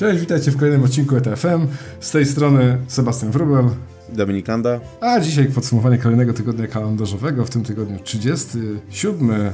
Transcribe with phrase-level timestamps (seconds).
[0.00, 1.66] Cześć, witajcie w kolejnym odcinku ETFM.
[2.00, 3.64] Z tej strony Sebastian Wrubel.
[4.12, 4.80] Dominik Landa.
[5.00, 9.52] A dzisiaj podsumowanie kolejnego tygodnia kalendarzowego, w tym tygodniu 37 e,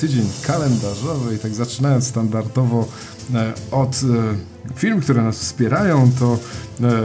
[0.00, 2.88] tydzień kalendarzowy i tak zaczynając standardowo
[3.34, 6.38] e, od e, firm, które nas wspierają, to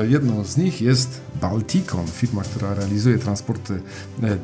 [0.10, 3.82] jedną z nich jest Balticon, firma, która realizuje transporty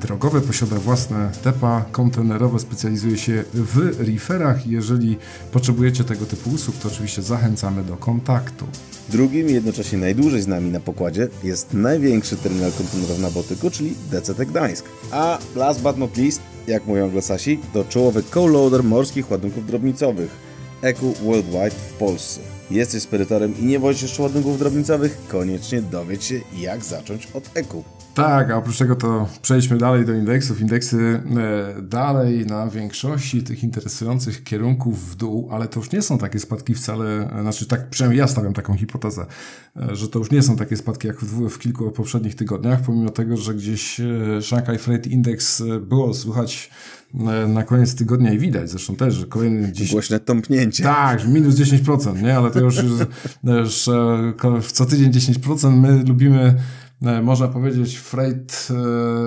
[0.02, 4.68] drogowe, posiada własne depa kontenerowe, specjalizuje się w referach.
[4.68, 5.18] Jeżeli
[5.52, 8.68] potrzebujecie tego typu usług, to oczywiście zachęcamy do kontaktu.
[9.10, 14.46] Drugim, jednocześnie najdłużej z nami na pokładzie, jest największy terminal kontenerowy na Botyku, czyli DCT
[14.46, 14.86] Gdańsk.
[15.12, 20.30] A last but not least, jak mówią anglosasi, to czołowy co-loader morskich ładunków drobnicowych
[20.82, 22.40] EQ Worldwide w Polsce.
[22.72, 25.18] Jesteś sperytorem i nie wozisz ładunków drobnicowych?
[25.28, 27.84] Koniecznie dowiedz się, jak zacząć od EQ.
[28.18, 30.62] Tak, a oprócz tego to przejdźmy dalej do indeksów.
[30.62, 31.22] Indeksy
[31.78, 36.40] e, dalej na większości tych interesujących kierunków w dół, ale to już nie są takie
[36.40, 39.26] spadki wcale, e, znaczy tak przynajmniej ja stawiam taką hipotezę,
[39.76, 43.10] e, że to już nie są takie spadki jak w, w kilku poprzednich tygodniach, pomimo
[43.10, 44.02] tego, że gdzieś
[44.42, 46.70] Shanghai Freight Index było słychać
[47.48, 49.92] na koniec tygodnia i widać zresztą też, że kolejny dziś...
[49.92, 50.84] Głośne tąpnięcie.
[50.84, 52.38] Tak, minus 10%, nie?
[52.38, 52.94] Ale to już, już,
[53.44, 55.72] już co tydzień 10%.
[55.72, 56.56] My lubimy
[57.02, 58.68] można powiedzieć Freight,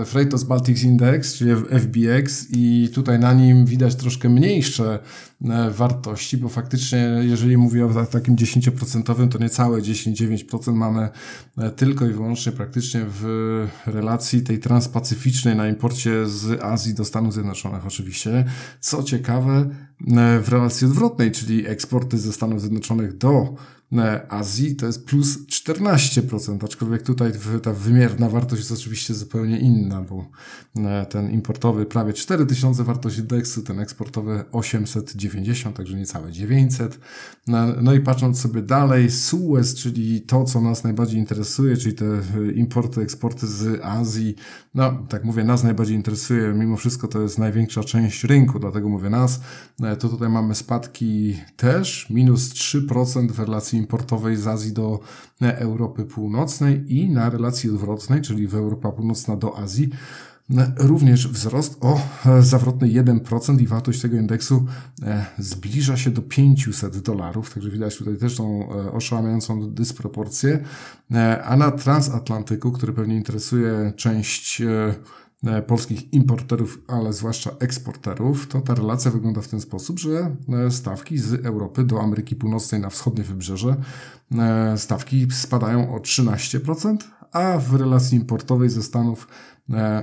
[0.00, 5.29] e, Freightos Baltics Index, czyli FBX i tutaj na nim widać troszkę mniejsze e,
[5.70, 11.08] wartości, bo faktycznie jeżeli mówię o takim 10%, to niecałe 10-9% mamy
[11.76, 17.86] tylko i wyłącznie praktycznie w relacji tej transpacyficznej na imporcie z Azji do Stanów Zjednoczonych
[17.86, 18.44] oczywiście.
[18.80, 19.70] Co ciekawe,
[20.42, 23.54] w relacji odwrotnej, czyli eksporty ze Stanów Zjednoczonych do
[24.28, 27.32] Azji to jest plus 14%, aczkolwiek tutaj
[27.62, 30.26] ta wymierna wartość jest oczywiście zupełnie inna, bo
[30.76, 35.29] e, ten importowy prawie 4000 wartość indeksu, ten eksportowy 890,
[35.74, 37.00] także niecałe 900.
[37.46, 42.04] No, no i patrząc sobie dalej, Suez, czyli to, co nas najbardziej interesuje, czyli te
[42.04, 44.34] e, importy, eksporty z Azji,
[44.74, 49.10] no tak mówię, nas najbardziej interesuje, mimo wszystko to jest największa część rynku, dlatego mówię
[49.10, 49.40] nas,
[49.82, 55.00] e, to tutaj mamy spadki też, minus 3% w relacji importowej z Azji do
[55.42, 59.90] e, Europy Północnej i na relacji odwrotnej, czyli w Europa Północna do Azji,
[60.76, 64.66] również wzrost o e, zawrotny 1% i wartość tego indeksu
[65.38, 70.64] zbliża się do 500 dolarów, także widać tutaj też tą oszałamiającą dysproporcję.
[71.44, 74.62] A na transatlantyku, który pewnie interesuje część
[75.46, 80.70] E, polskich importerów, ale zwłaszcza eksporterów, to ta relacja wygląda w ten sposób, że e,
[80.70, 83.76] stawki z Europy do Ameryki Północnej na wschodnie wybrzeże
[84.32, 86.96] e, stawki spadają o 13%,
[87.32, 89.28] a w relacji importowej ze Stanów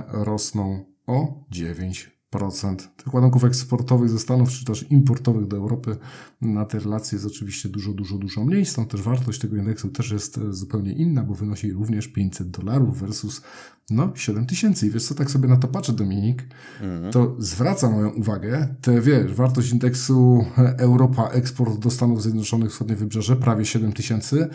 [0.08, 5.96] rosną o 9% tych ładunków eksportowych ze Stanów, czy też importowych do Europy
[6.40, 8.66] na te relacje jest oczywiście dużo, dużo, dużo mniej.
[8.66, 13.00] Stąd też wartość tego indeksu też jest e, zupełnie inna, bo wynosi również 500 dolarów
[13.00, 13.42] versus
[13.90, 14.86] no 7 tysięcy.
[14.86, 16.46] I wiesz co, tak sobie na to patrzę, Dominik,
[16.80, 17.12] mhm.
[17.12, 23.36] to zwraca moją uwagę, te wiesz, wartość indeksu Europa, eksport do Stanów Zjednoczonych, wschodnie wybrzeże,
[23.36, 24.48] prawie 7 tysięcy,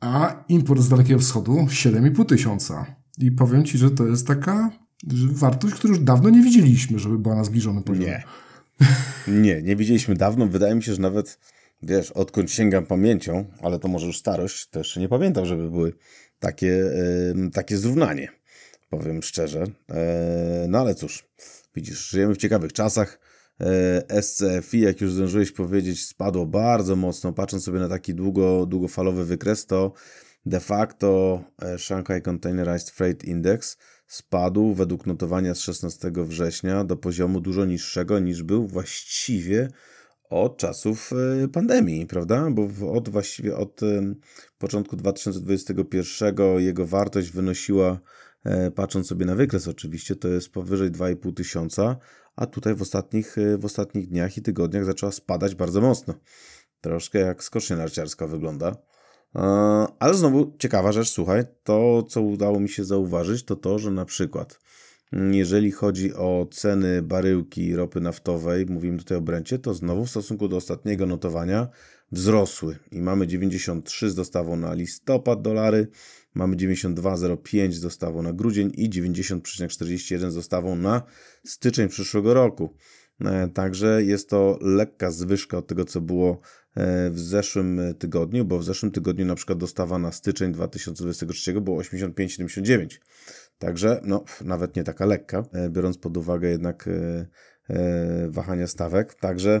[0.00, 2.97] a import z Dalekiego Wschodu 7,5 tysiąca.
[3.18, 4.70] I powiem Ci, że to jest taka
[5.32, 8.06] wartość, którą już dawno nie widzieliśmy, żeby była na zbliżonym poziomie.
[8.06, 8.24] Nie.
[9.28, 10.46] Nie, nie widzieliśmy dawno.
[10.46, 11.38] Wydaje mi się, że nawet,
[11.82, 15.92] wiesz, odkąd sięgam pamięcią, ale to może już starość, też nie pamiętam, żeby były
[16.38, 18.28] takie, yy, takie zrównanie.
[18.90, 19.60] Powiem szczerze.
[19.60, 19.94] Yy,
[20.68, 21.28] no ale cóż,
[21.74, 23.20] widzisz, żyjemy w ciekawych czasach.
[24.10, 27.32] Yy, SCFI, jak już zdążyłeś powiedzieć, spadło bardzo mocno.
[27.32, 29.92] Patrząc sobie na taki długo, długofalowy wykres, to
[30.46, 31.40] de facto
[31.78, 33.76] Shanghai Containerized Freight Index
[34.06, 39.68] spadł według notowania z 16 września do poziomu dużo niższego niż był właściwie
[40.30, 41.10] od czasów
[41.44, 42.50] e, pandemii, prawda?
[42.50, 43.80] Bo od właściwie od
[44.58, 48.00] początku 2021 jego wartość wynosiła,
[48.44, 51.96] e, patrząc sobie na wykres oczywiście, to jest powyżej 2,5 tysiąca,
[52.36, 56.14] a tutaj w ostatnich, e, w ostatnich dniach i tygodniach zaczęła spadać bardzo mocno.
[56.80, 58.76] Troszkę jak skocznia narciarska wygląda.
[59.36, 59.40] E,
[59.98, 64.04] ale znowu ciekawa rzecz, słuchaj, to co udało mi się zauważyć, to to, że na
[64.04, 64.60] przykład
[65.12, 70.10] mm, jeżeli chodzi o ceny baryłki ropy naftowej, mówimy tutaj o Brencie, to znowu w
[70.10, 71.68] stosunku do ostatniego notowania
[72.12, 75.88] wzrosły i mamy 93 z dostawą na listopad dolary,
[76.34, 81.02] mamy 92,05 z dostawą na grudzień i 90,41 z dostawą na
[81.44, 82.74] styczeń przyszłego roku.
[83.20, 86.40] E, także jest to lekka zwyżka od tego, co było
[87.10, 92.98] w zeszłym tygodniu, bo w zeszłym tygodniu na przykład dostawa na styczeń 2023 było 85,79.
[93.58, 96.88] Także no, nawet nie taka lekka, e, biorąc pod uwagę jednak
[98.28, 99.14] wahania stawek.
[99.14, 99.60] Także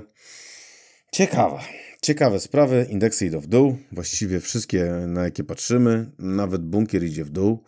[1.12, 1.60] ciekawa,
[2.02, 7.30] ciekawe sprawy, indeksy idą w dół, właściwie wszystkie na jakie patrzymy, nawet bunkier idzie w
[7.30, 7.64] dół,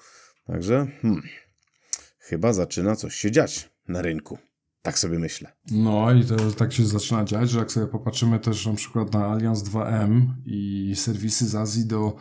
[0.47, 1.23] także hmm,
[2.19, 4.39] chyba zaczyna coś się dziać na rynku.
[4.83, 5.53] Tak sobie myślę.
[5.71, 9.27] No i to tak się zaczyna dziać, że jak sobie popatrzymy też na przykład na
[9.27, 12.17] Allianz 2M i serwisy z Azji do,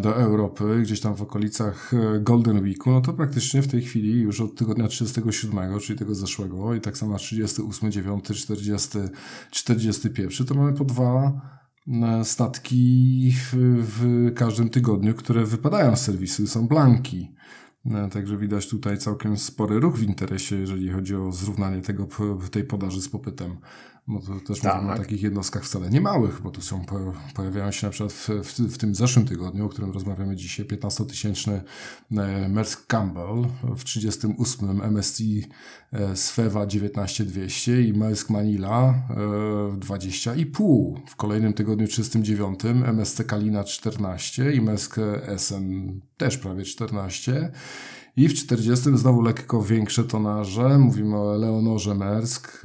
[0.00, 4.20] do Europy, gdzieś tam w okolicach e, Golden Weeku, no to praktycznie w tej chwili
[4.20, 8.98] już od tygodnia 37, czyli tego zeszłego i tak samo na 38, 9, 40,
[9.50, 11.40] 41, to mamy po dwa
[11.88, 17.34] e, statki w, w każdym tygodniu, które wypadają z serwisu, są blanki.
[17.84, 22.08] No, także widać tutaj całkiem spory ruch w interesie, jeżeli chodzi o zrównanie tego,
[22.50, 23.56] tej podaży z popytem.
[24.08, 24.74] No to też tak.
[24.74, 26.84] mówimy o takich jednostkach wcale nie małych, bo tu są,
[27.34, 31.60] pojawiają się na przykład w, w, w tym zeszłym tygodniu, o którym rozmawiamy dzisiaj, 15-tysięczny
[32.16, 33.44] e, Maersk Campbell,
[33.76, 35.22] w 38 MSC
[35.92, 38.94] e, Sfewa 19200 i Maersk Manila
[39.78, 40.96] 20,5.
[40.96, 44.96] E, w kolejnym tygodniu 39 MSC Kalina 14 i Maersk
[45.36, 47.52] SN też prawie 14.
[48.16, 50.78] I w 40 znowu lekko większe tonaże.
[50.78, 52.64] Mówimy o Leonorze Mersk,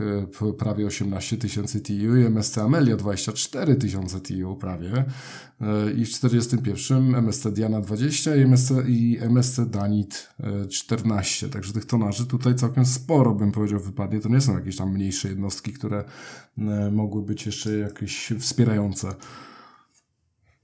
[0.49, 5.05] y, prawie 18 tysięcy TU i MSC Amelia 24 tysiące TU prawie.
[5.61, 10.29] Y, I w 41 MSC Diana 20 i MSC, i MSC Danit
[10.69, 11.45] 14.
[11.45, 14.19] Y, Także tych tonaży tutaj całkiem sporo bym powiedział wypadnie.
[14.19, 16.03] To nie są jakieś tam mniejsze jednostki, które
[16.91, 19.15] mogły być jeszcze jakieś wspierające.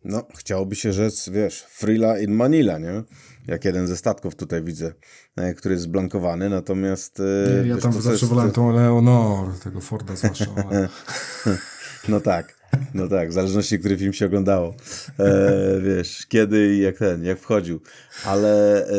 [0.06, 3.04] No, chciałoby się rzec, wiesz, Frila in Manila, nie?
[3.48, 4.94] Jak jeden ze statków tutaj widzę,
[5.36, 7.19] e, który jest zblankowany, natomiast...
[7.19, 8.24] E, nie, ja wiesz, tam zawsze jest...
[8.24, 10.46] wolałem tą Leonor, tego Forda zwłaszcza.
[12.10, 12.56] no tak,
[12.94, 14.75] no tak, w zależności, który film się oglądało.
[15.19, 17.81] E, wiesz, kiedy i jak ten, jak wchodził.
[18.25, 18.92] Ale e,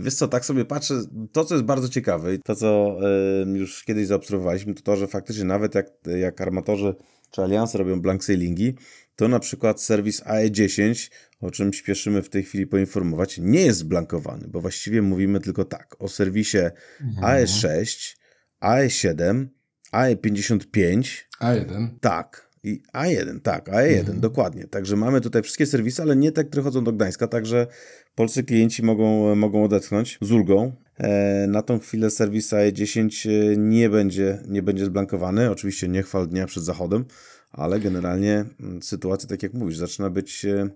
[0.00, 0.94] wiesz co, tak sobie patrzę,
[1.32, 2.98] to co jest bardzo ciekawe i to co
[3.46, 6.94] e, już kiedyś zaobserwowaliśmy, to to, że faktycznie nawet jak, jak armatorzy
[7.30, 8.74] czy aliansy robią blank sailingi,
[9.20, 14.48] to na przykład serwis AE10, o czym śpieszymy w tej chwili poinformować, nie jest zblankowany,
[14.48, 16.58] bo właściwie mówimy tylko tak o serwisie
[17.00, 17.44] mhm.
[17.44, 18.16] AE6,
[18.62, 19.46] AE7,
[19.92, 21.02] AE55.
[21.40, 21.88] A1.
[22.00, 22.50] Tak.
[22.62, 24.20] I A1, tak, A1, mhm.
[24.20, 24.66] dokładnie.
[24.66, 27.66] Także mamy tutaj wszystkie serwisy, ale nie te, które chodzą do Gdańska, także
[28.14, 30.72] polscy klienci mogą, mogą odetchnąć z ulgą.
[30.98, 35.50] E, na tą chwilę serwis AE10 e, nie będzie, nie będzie zblankowany.
[35.50, 37.04] Oczywiście nie chwal dnia przed zachodem,
[37.52, 40.70] ale generalnie mm, sytuacja, tak jak mówisz, zaczyna być e,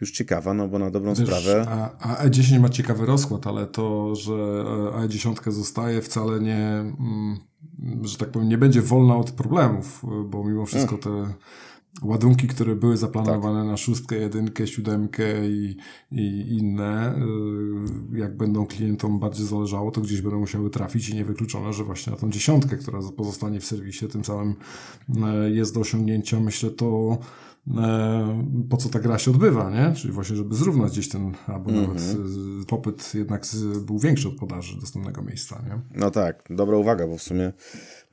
[0.00, 1.66] już ciekawa, no bo na dobrą Wiesz, sprawę.
[1.68, 4.32] A, a E10 ma ciekawy rozkład, ale to, że
[5.06, 7.38] E10 zostaje wcale nie, mm,
[8.02, 11.34] że tak powiem, nie będzie wolna od problemów, bo mimo wszystko te
[12.02, 13.68] ładunki, które były zaplanowane tak.
[13.68, 15.76] na szóstkę, jedynkę, siódemkę i,
[16.12, 17.14] i inne,
[18.14, 22.12] y, jak będą klientom bardziej zależało, to gdzieś będą musiały trafić i niewykluczone, że właśnie
[22.12, 24.54] na tą dziesiątkę, która pozostanie w serwisie, tym samym
[25.08, 27.18] y, jest do osiągnięcia, myślę, to
[27.74, 29.94] E, po co ta gra się odbywa, nie?
[29.96, 31.88] Czyli właśnie, żeby zrównać gdzieś ten, albo mm -hmm.
[31.88, 32.02] nawet
[32.66, 33.46] popyt jednak
[33.86, 36.00] był większy od podaży dostępnego miejsca, nie?
[36.00, 37.52] No tak, dobra uwaga, bo w sumie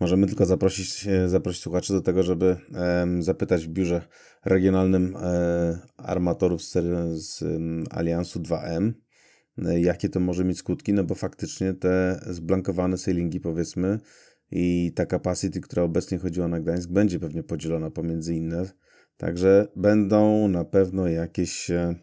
[0.04, 2.58] możemy tylko zaprosić, zaprosić słuchaczy do tego, żeby
[3.20, 4.02] zapytać w biurze
[4.46, 6.72] regionalnym e, armatorów z,
[7.14, 7.44] z
[7.92, 8.92] Aliansu 2M,
[9.66, 14.00] e, jakie to może mieć skutki, no bo faktycznie te zblankowane sailingi powiedzmy
[14.52, 18.66] i ta capacity, która obecnie chodziła na Gdańsk, będzie pewnie podzielona pomiędzy inne.
[19.18, 21.96] Także będą na pewno jakieś e,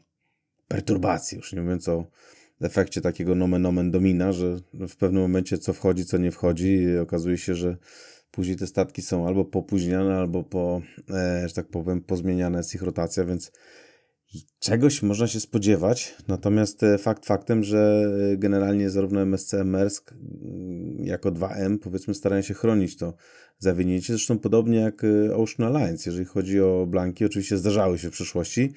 [0.68, 2.10] perturbacje, już nie mówiąc o
[2.60, 4.56] efekcie takiego nomen omen domina, że
[4.88, 7.76] w pewnym momencie co wchodzi, co nie wchodzi okazuje się, że
[8.30, 12.82] później te statki są albo popóźniane, albo po, e, że tak powiem, pozmieniane jest ich
[12.82, 13.52] rotacja, więc
[14.58, 16.16] czegoś można się spodziewać.
[16.28, 22.54] Natomiast e, fakt faktem, że generalnie zarówno MSC, Maersk mm, jako 2M powiedzmy starają się
[22.54, 23.14] chronić to
[23.58, 24.12] zawinięcie.
[24.12, 25.02] Zresztą podobnie jak
[25.34, 27.24] Ocean Alliance, jeżeli chodzi o blanki.
[27.24, 28.72] Oczywiście zdarzały się w przeszłości,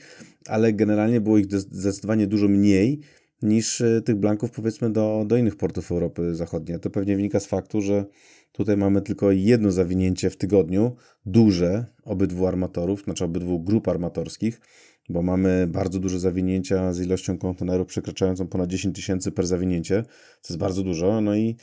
[0.48, 3.00] ale generalnie było ich zdecydowanie dużo mniej
[3.44, 6.80] niż y, tych blanków powiedzmy do, do innych portów Europy Zachodniej.
[6.80, 8.06] To pewnie wynika z faktu, że
[8.52, 10.96] tutaj mamy tylko jedno zawinięcie w tygodniu,
[11.26, 14.62] duże obydwu armatorów, znaczy obydwu grup armatorskich,
[15.10, 20.04] bo mamy bardzo duże zawinięcia z ilością kontenerów przekraczającą ponad 10 tysięcy per zawinięcie,
[20.42, 21.56] co jest bardzo dużo, no i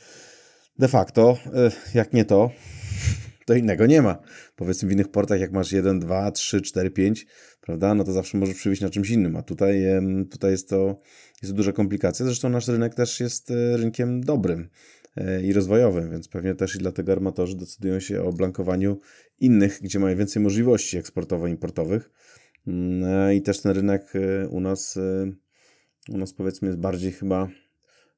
[0.79, 2.51] de facto, y, jak nie to,
[3.45, 4.17] to innego nie ma.
[4.55, 7.25] Powiedzmy w innych portach, jak masz 1, 2, 3, 4, 5,
[7.61, 9.83] prawda, no to zawsze możesz przywieźć na czymś innym, a tutaj,
[10.31, 10.99] tutaj jest, to,
[11.41, 12.25] jest to duża komplikacja.
[12.25, 14.69] Zresztą nasz rynek też jest e, rynkiem dobrym
[15.15, 18.99] e, i rozwojowym, więc pewnie też i dlatego armatorzy decydują się o blankowaniu
[19.39, 22.11] innych, gdzie mają więcej możliwości eksportowo-importowych.
[22.67, 24.13] Mm, e, I też ten rynek
[24.49, 24.99] u nas,
[26.09, 27.47] u nas powiedzmy jest bardziej chyba,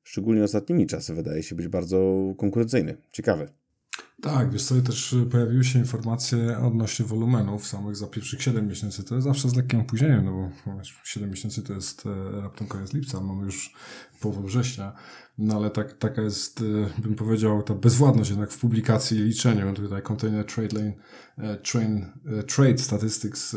[0.04, 2.98] szczególnie ostatnimi czasy, wydaje się być bardzo konkurencyjny.
[3.12, 3.63] Ciekawy.
[4.22, 9.04] Tak, wiesz sobie też pojawiły się informacje odnośnie wolumenów samych za pierwszych 7 miesięcy.
[9.04, 10.32] To jest zawsze z lekkim opóźnieniem, no
[10.66, 13.74] bo 7 miesięcy to jest e, raptem koniec lipca, mamy już
[14.22, 14.94] połowę września.
[15.38, 19.74] No ale tak, taka jest, e, bym powiedział, ta bezwładność jednak w publikacji i liczeniu.
[19.74, 20.94] Tutaj Container Trade Lane,
[21.38, 22.06] e, train,
[22.48, 23.56] Trade Statistics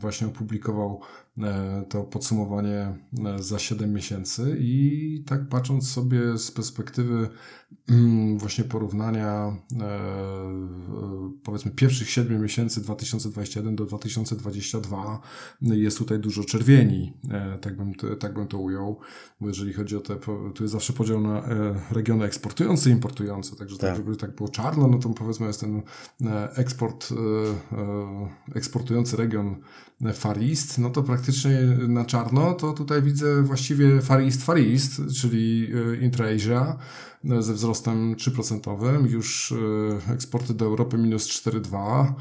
[0.00, 1.00] właśnie opublikował
[1.88, 2.94] to podsumowanie
[3.38, 7.28] za 7 miesięcy i tak patrząc sobie z perspektywy
[7.88, 9.56] mm, właśnie porównania
[11.42, 15.20] powiedzmy pierwszych 7 miesięcy 2021 do 2022
[15.62, 17.12] jest tutaj dużo czerwieni,
[17.60, 18.98] tak bym, tak bym to ujął,
[19.40, 20.16] bo jeżeli chodzi o te,
[20.54, 21.48] tu jest zawsze podział na
[21.90, 23.90] regiony eksportujące i importujące, także tak.
[23.90, 25.82] tak, żeby tak było czarno, no to powiedzmy jest ten
[26.54, 27.08] eksport,
[28.54, 29.56] eksportujący region
[30.14, 31.25] Far East, no to praktycznie
[31.88, 35.68] na czarno, to tutaj widzę właściwie Far East, Far East, czyli
[36.00, 36.78] Intra-Asia,
[37.40, 39.54] ze wzrostem 3%, już
[40.08, 42.12] e, eksporty do Europy minus 4,2%,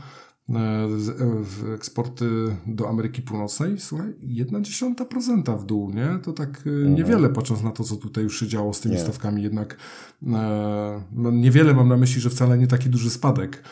[1.69, 6.19] e, eksporty do Ameryki Północnej, słuchaj, 1,1% w dół, nie?
[6.23, 6.95] To tak e, mhm.
[6.95, 9.01] niewiele patrząc na to, co tutaj już się działo z tymi nie.
[9.01, 9.77] stawkami, jednak
[11.11, 13.63] no, niewiele mam na myśli, że wcale nie taki duży spadek.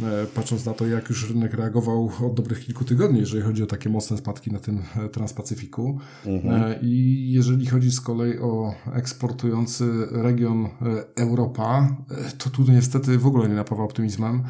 [0.00, 3.66] E, patrząc na to, jak już rynek reagował od dobrych kilku tygodni, jeżeli chodzi o
[3.66, 5.98] takie mocne spadki na tym e, Transpacyfiku.
[6.26, 6.62] Mhm.
[6.62, 10.68] E, I jeżeli chodzi z kolei o eksportujący region
[11.16, 11.96] Europa,
[12.38, 14.42] to tu niestety w ogóle nie napawa optymizmem,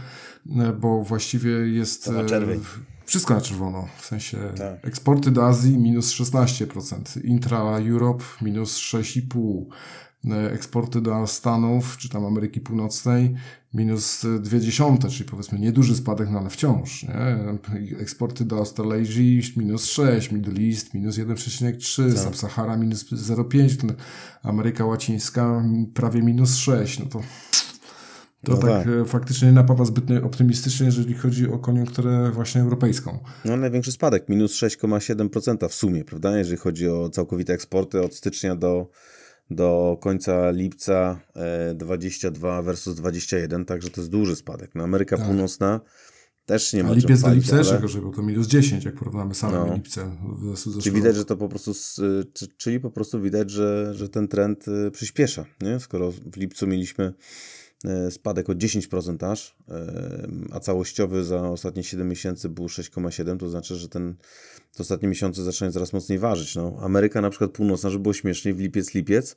[0.81, 2.05] bo właściwie jest...
[2.05, 2.61] To na czerwień.
[3.05, 4.87] Wszystko na czerwono, w sensie tak.
[4.87, 9.65] eksporty do Azji minus 16%, intra-Europe minus 6,5%,
[10.51, 13.35] eksporty do Stanów, czy tam Ameryki Północnej,
[13.75, 17.03] minus 0,2, czyli powiedzmy nieduży spadek, no ale wciąż.
[17.03, 17.37] Nie?
[18.01, 22.19] Eksporty do Australazji minus 6, Middle East minus 1,3, tak.
[22.19, 23.93] Sub-Sahara minus 0,5,
[24.43, 25.65] Ameryka Łacińska
[25.95, 26.99] prawie minus 6.
[26.99, 27.21] No to
[28.45, 33.19] to no tak, tak, faktycznie nie napawa zbytnio optymistycznie, jeżeli chodzi o koniunkturę właśnie europejską.
[33.45, 36.39] No największy spadek, minus 6,7% w sumie, prawda?
[36.39, 38.91] Jeżeli chodzi o całkowite eksporty od stycznia do
[39.55, 41.21] do końca lipca
[41.75, 44.75] 22 e, versus 21, także to jest duży spadek.
[44.75, 45.27] No, Ameryka tak.
[45.27, 45.81] Północna
[46.47, 46.91] też nie ma.
[46.91, 49.75] A lipiec do lipca jeszcze gorzej, bo to minus 10, jak porównamy same no.
[49.75, 50.17] lipce
[50.83, 51.73] Czyli widać, że to po prostu,
[52.57, 55.81] czyli po prostu widać, że, że ten trend e, przyspiesza, nie?
[55.81, 57.15] Skoro w lipcu mieliśmy e,
[58.11, 59.57] spadek o 10% aż,
[60.53, 64.17] a całościowy za ostatnie 7 miesięcy był 6,7, to znaczy, że ten
[64.77, 66.57] te ostatnie miesiące zaczynają coraz mocniej ważyć.
[66.57, 69.37] No, Ameryka na przykład północna, żeby było śmiesznie, w lipiec-lipiec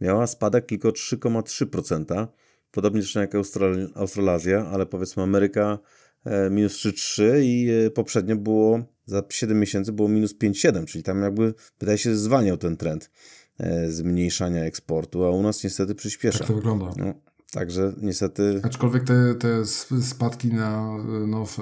[0.00, 2.26] miała spadek tylko 3,3%.
[2.70, 5.78] Podobnie zresztą jak Austral Australazja, ale powiedzmy Ameryka
[6.24, 11.22] e, minus 3,3 i e, poprzednio było za 7 miesięcy było minus 5,7, czyli tam
[11.22, 13.10] jakby wydaje się zwalniał ten trend
[13.58, 16.38] e, zmniejszania eksportu, a u nas niestety przyspiesza.
[16.38, 16.92] Tak to wygląda.
[16.96, 17.14] No,
[17.52, 18.60] Także niestety.
[18.64, 19.66] Aczkolwiek te, te
[20.02, 21.58] spadki na, no, w,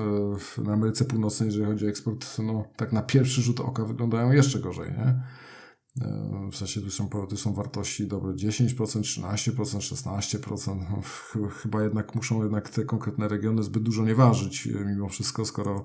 [0.59, 4.59] na Ameryce Północnej, jeżeli chodzi o eksport, no, tak na pierwszy rzut oka wyglądają jeszcze
[4.59, 5.15] gorzej, nie?
[6.53, 10.77] W sensie tu są, tu są wartości dobre 10%, 13%, 16%.
[10.91, 11.03] No,
[11.51, 15.85] chyba jednak muszą jednak te konkretne regiony zbyt dużo nie ważyć e, mimo wszystko, skoro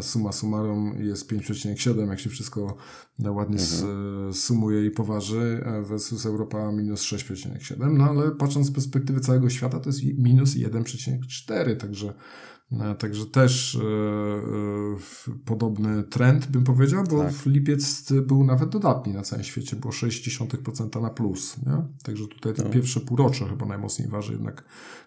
[0.00, 2.76] suma summarum jest 5,7, jak się wszystko
[3.24, 4.34] ładnie mhm.
[4.34, 7.92] sumuje i poważy e, versus Europa minus 6,7.
[7.92, 12.55] No ale patrząc z perspektywy całego świata to jest minus 1,4, także E,
[12.98, 17.32] także też e, e, podobny trend bym powiedział, bo tak.
[17.32, 21.56] w lipiec był nawet dodatni na całym świecie, było 0,6% na plus.
[21.66, 21.84] Nie?
[22.02, 22.70] Także tutaj to no.
[22.70, 24.64] pierwsze półrocze chyba najmocniej waży jednak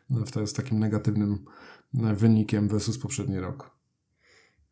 [0.09, 1.45] w z takim negatywnym
[1.93, 3.71] wynikiem versus poprzedni rok.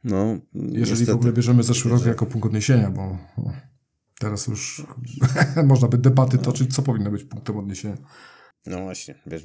[0.03, 1.11] No, Jeżeli niestety.
[1.11, 3.17] w ogóle bierzemy zeszły rok jako punkt odniesienia, bo
[4.19, 4.85] teraz już
[5.65, 7.97] można by debaty toczyć, co powinno być punktem odniesienia.
[8.67, 9.43] No właśnie, wiesz,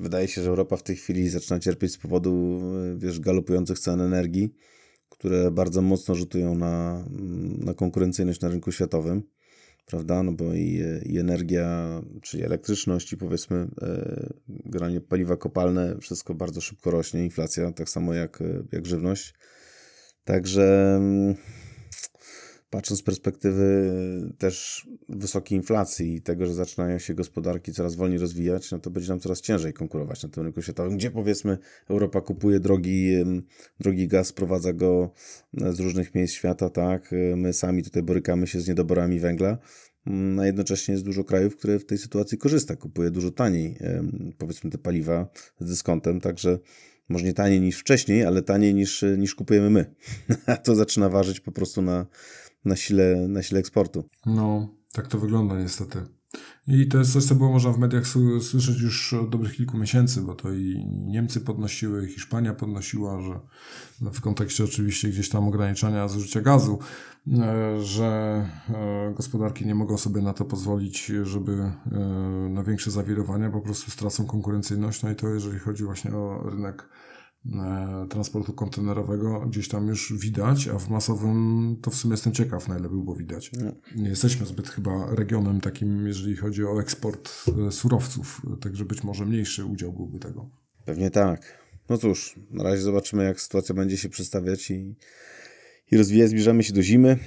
[0.00, 2.62] wydaje się, że Europa w tej chwili zaczyna cierpieć z powodu,
[2.96, 4.54] wiesz, galopujących cen energii,
[5.08, 7.04] które bardzo mocno rzutują na,
[7.58, 9.22] na konkurencyjność na rynku światowym,
[9.86, 10.22] prawda?
[10.22, 16.60] No bo i, i energia, czyli elektryczność i powiedzmy e, granie paliwa kopalne, wszystko bardzo
[16.60, 19.34] szybko rośnie, inflacja tak samo jak, jak żywność.
[20.24, 21.34] Także mm,
[22.70, 23.92] patrząc z perspektywy
[24.38, 29.08] też wysokiej inflacji i tego, że zaczynają się gospodarki coraz wolniej rozwijać, no to będzie
[29.08, 31.58] nam coraz ciężej konkurować na tym rynku światowym, gdzie powiedzmy
[31.88, 33.12] Europa kupuje drogi,
[33.80, 35.10] drogi gaz, sprowadza go
[35.60, 39.58] e, z różnych miejsc świata, tak, e, my sami tutaj borykamy się z niedoborami węgla,
[40.06, 43.78] mm, a jednocześnie jest dużo krajów, które w tej sytuacji korzysta, kupuje dużo taniej,
[44.38, 45.28] powiedzmy, te paliwa
[45.60, 46.58] z dyskontem, także
[47.08, 49.94] może nie taniej niż wcześniej, ale taniej niż, niż kupujemy my.
[50.64, 52.06] to zaczyna ważyć po prostu na,
[52.68, 54.04] na sile, na sile eksportu.
[54.26, 56.02] No, tak to wygląda niestety.
[56.66, 58.06] I to jest coś, co było można w mediach
[58.40, 63.40] słyszeć już od dobrych kilku miesięcy, bo to i Niemcy podnosiły, i Hiszpania podnosiła, że
[64.12, 66.78] w kontekście oczywiście gdzieś tam ograniczania zużycia gazu,
[67.32, 68.06] e, że
[68.70, 71.98] e, gospodarki nie mogą sobie na to pozwolić, żeby e,
[72.50, 75.02] na większe zawirowania po prostu stracą konkurencyjność.
[75.02, 76.88] No i to jeżeli chodzi właśnie o rynek
[78.08, 82.78] transportu kontenerowego gdzieś tam już widać, a w masowym to w sumie jestem ciekaw, na
[82.78, 83.50] ile by było widać.
[83.52, 83.72] No.
[83.96, 87.30] Nie jesteśmy zbyt chyba regionem takim, jeżeli chodzi o eksport
[87.68, 90.50] e, surowców, także być może mniejszy udział byłby tego.
[90.84, 91.58] Pewnie tak.
[91.88, 94.96] No cóż, na razie zobaczymy, jak sytuacja będzie się przedstawiać i,
[95.90, 96.30] i rozwijać.
[96.30, 97.18] Zbliżamy się do zimy.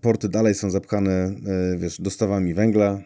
[0.00, 3.02] Porty dalej są zapchane, e, wiesz, dostawami węgla.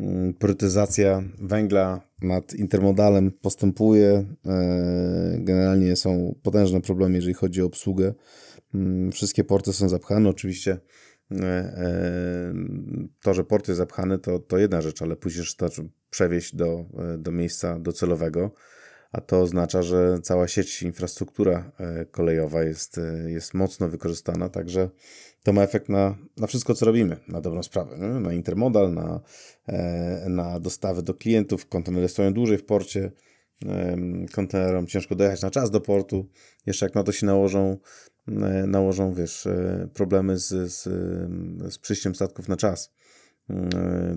[0.00, 4.24] Mm, priorytetyzacja węgla nad intermodalem postępuje.
[4.46, 8.14] E, generalnie są potężne problemy, jeżeli chodzi o obsługę.
[8.74, 10.28] Mm, wszystkie porty są zapchane.
[10.28, 10.78] Oczywiście
[11.30, 12.54] e, e,
[13.22, 15.68] to, że port jest zapchany, to, to jedna rzecz, ale pójdziesz to
[16.10, 16.84] przewieźć do,
[17.18, 18.50] do miejsca docelowego,
[19.12, 21.72] a to oznacza, że cała sieć, infrastruktura
[22.10, 24.90] kolejowa jest, jest mocno wykorzystana, także
[25.42, 27.98] to ma efekt na, na wszystko, co robimy, na dobrą sprawę.
[27.98, 28.06] Nie?
[28.06, 29.20] Na intermodal, na,
[29.66, 31.68] e, na dostawy do klientów.
[31.68, 33.12] Kontenery stoją dłużej w porcie.
[34.32, 36.26] Kontenerom ciężko dojechać na czas do portu.
[36.66, 37.76] Jeszcze jak na to się nałożą,
[38.28, 38.32] e,
[38.66, 40.82] nałożą wiesz, e, problemy z, z,
[41.72, 42.92] z przyjściem statków na czas,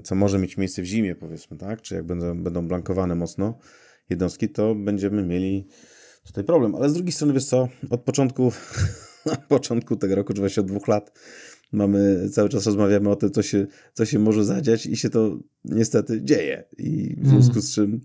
[0.04, 1.82] co może mieć miejsce w zimie, powiedzmy, tak?
[1.82, 3.58] Czy jak będą, będą blankowane mocno
[4.10, 5.68] jednostki, to będziemy mieli
[6.26, 6.76] tutaj problem.
[6.76, 8.52] Ale z drugiej strony, wiesz co, od początku
[9.32, 11.20] na początku tego roku, czy właśnie od dwóch lat,
[11.72, 15.40] mamy, cały czas rozmawiamy o tym, co się, co się może zadziać i się to
[15.66, 16.64] niestety dzieje.
[16.78, 18.02] I w związku z czym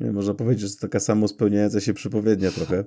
[0.00, 2.84] można powiedzieć, że to taka samo spełniająca się przepowiednia trochę.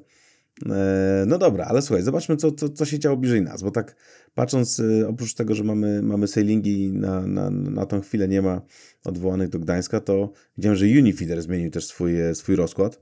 [0.66, 3.96] E, no dobra, ale słuchaj, zobaczmy, co, co, co się działo bliżej nas, bo tak
[4.36, 8.62] patrząc, e, oprócz tego, że mamy, mamy sailingi na, na, na tą chwilę nie ma
[9.06, 13.02] odwołanych do Gdańska, to widziałem, że Unifeeder zmienił też swój, e, swój rozkład.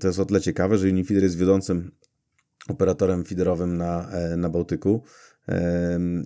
[0.00, 1.90] To jest o tyle ciekawe, że Unifeeder jest wiodącym
[2.68, 5.02] operatorem feederowym na, e, na Bałtyku.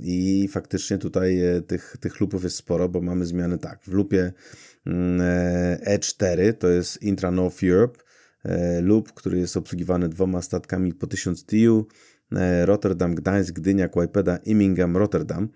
[0.03, 3.83] I faktycznie tutaj e, tych, tych lupów jest sporo, bo mamy zmiany tak.
[3.85, 4.33] W lupie
[4.87, 7.99] E4 mm, e to jest Intra North Europe,
[8.83, 11.87] lup, który jest obsługiwany dwoma statkami po 1000 TIU,
[12.65, 15.49] Rotterdam, Gdańsk, Gdynia, Kłajpeda, Immingham, Rotterdam.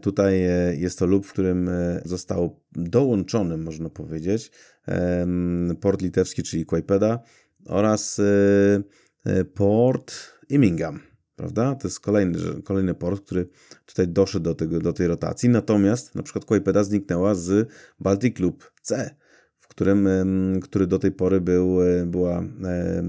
[0.00, 0.40] Tutaj
[0.78, 1.70] jest to lub, w którym
[2.04, 4.50] został dołączony, można powiedzieć,
[5.80, 7.18] port litewski, czyli Kłajpeda
[7.66, 8.20] oraz
[9.54, 11.00] port Immingham,
[11.36, 11.74] prawda?
[11.74, 13.48] To jest kolejny, kolejny port, który
[13.86, 15.48] tutaj doszedł do, tego, do tej rotacji.
[15.48, 17.68] Natomiast na przykład Kłajpeda zniknęła z
[18.00, 19.14] Baltic Club C,
[19.56, 20.08] w którym,
[20.62, 22.44] który do tej pory był, e, była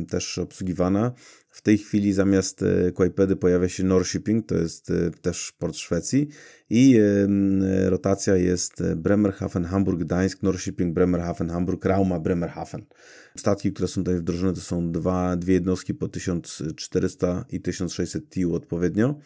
[0.10, 1.12] też obsługiwana.
[1.56, 4.92] W tej chwili zamiast e, Kłajpedy pojawia się Norshipping, to jest
[5.22, 6.28] też port Szwecji
[6.70, 7.00] i
[7.86, 12.86] rotacja jest Bremerhaven, Hamburg, Gdańsk, Norshipping, Bremerhaven, Hamburg, Rauma, Bremerhaven.
[13.38, 18.54] Statki, które są tutaj wdrożone, to są dwa, dwie jednostki po 1400 i 1600 TIU
[18.56, 19.20] odpowiednio.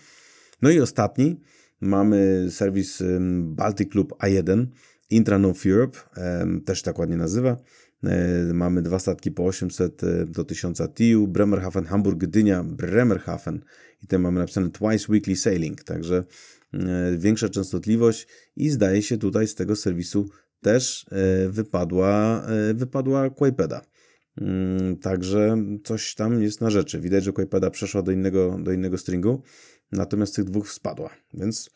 [0.62, 1.40] No i ostatni
[1.82, 3.04] mamy serwis
[3.42, 4.66] Baltic Club A1
[5.10, 6.00] Intra-North Europe,
[6.66, 7.58] też tak ładnie nazywa.
[8.04, 13.62] E, mamy dwa statki po 800 e, do 1000 TIU, Bremerhaven, Hamburg, Gdynia, Bremerhaven
[13.98, 16.24] i tutaj mamy napisane Twice Weekly Sailing, także
[16.74, 20.30] e, większa częstotliwość i zdaje się tutaj z tego serwisu
[20.62, 21.06] też
[21.50, 23.82] wypadła, wypadła Quaipeda.
[24.42, 27.00] Mm, także coś tam jest na rzeczy.
[27.00, 29.42] Widać, że Quaipeda przeszła do innego, do innego stringu,
[29.92, 31.10] natomiast tych dwóch spadła.
[31.34, 31.70] Więc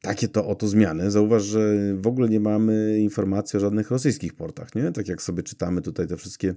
[0.00, 1.10] takie to oto zmiany.
[1.10, 4.92] Zauważ, że w ogóle nie mamy informacji o żadnych rosyjskich portach, nie?
[4.92, 6.54] Tak jak sobie czytamy tutaj te wszystkie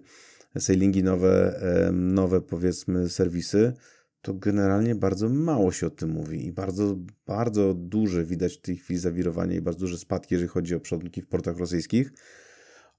[0.60, 3.74] sailingi, nowe, nowe powiedzmy serwisy,
[4.22, 8.78] to generalnie bardzo mało się o tym mówi i bardzo, bardzo duże widać w tej
[8.78, 12.12] chwili zawirowanie i bardzo duże spadki, jeżeli chodzi o przodniki w portach rosyjskich.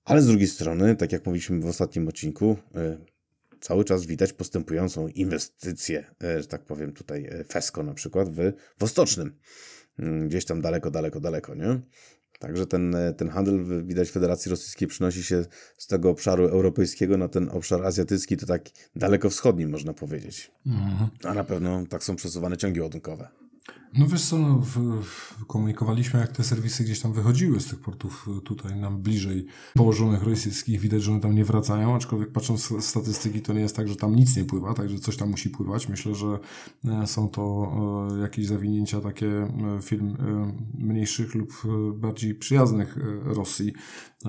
[0.04, 2.98] Ale z drugiej strony, tak jak mówiliśmy w ostatnim odcinku, e,
[3.60, 8.52] cały czas widać postępującą inwestycję, e, że tak powiem tutaj e, FESCO na przykład w
[8.78, 9.38] Wostocznym.
[9.98, 11.80] Mm, gdzieś tam daleko, daleko, daleko, nie?
[12.38, 15.44] Także ten, ten handel, widać, Federacji Rosyjskiej przynosi się
[15.78, 18.62] z tego obszaru europejskiego na ten obszar azjatycki, to tak
[18.96, 20.50] daleko wschodni, można powiedzieć.
[20.66, 21.10] Mhm.
[21.24, 23.41] A na pewno tak są przesuwane ciągi ładunkowe.
[23.98, 27.78] No wiesz co, no, w, w, komunikowaliśmy jak te serwisy gdzieś tam wychodziły z tych
[27.78, 30.80] portów e, tutaj nam bliżej położonych rosyjskich.
[30.80, 34.16] Widać, że one tam nie wracają, aczkolwiek patrząc statystyki to nie jest tak, że tam
[34.16, 35.88] nic nie pływa, także coś tam musi pływać.
[35.88, 36.38] Myślę, że
[36.84, 37.72] e, są to
[38.16, 39.48] e, jakieś zawinięcia takie
[39.82, 40.16] firm
[40.78, 41.62] mniejszych lub
[41.94, 43.72] bardziej przyjaznych Rosji,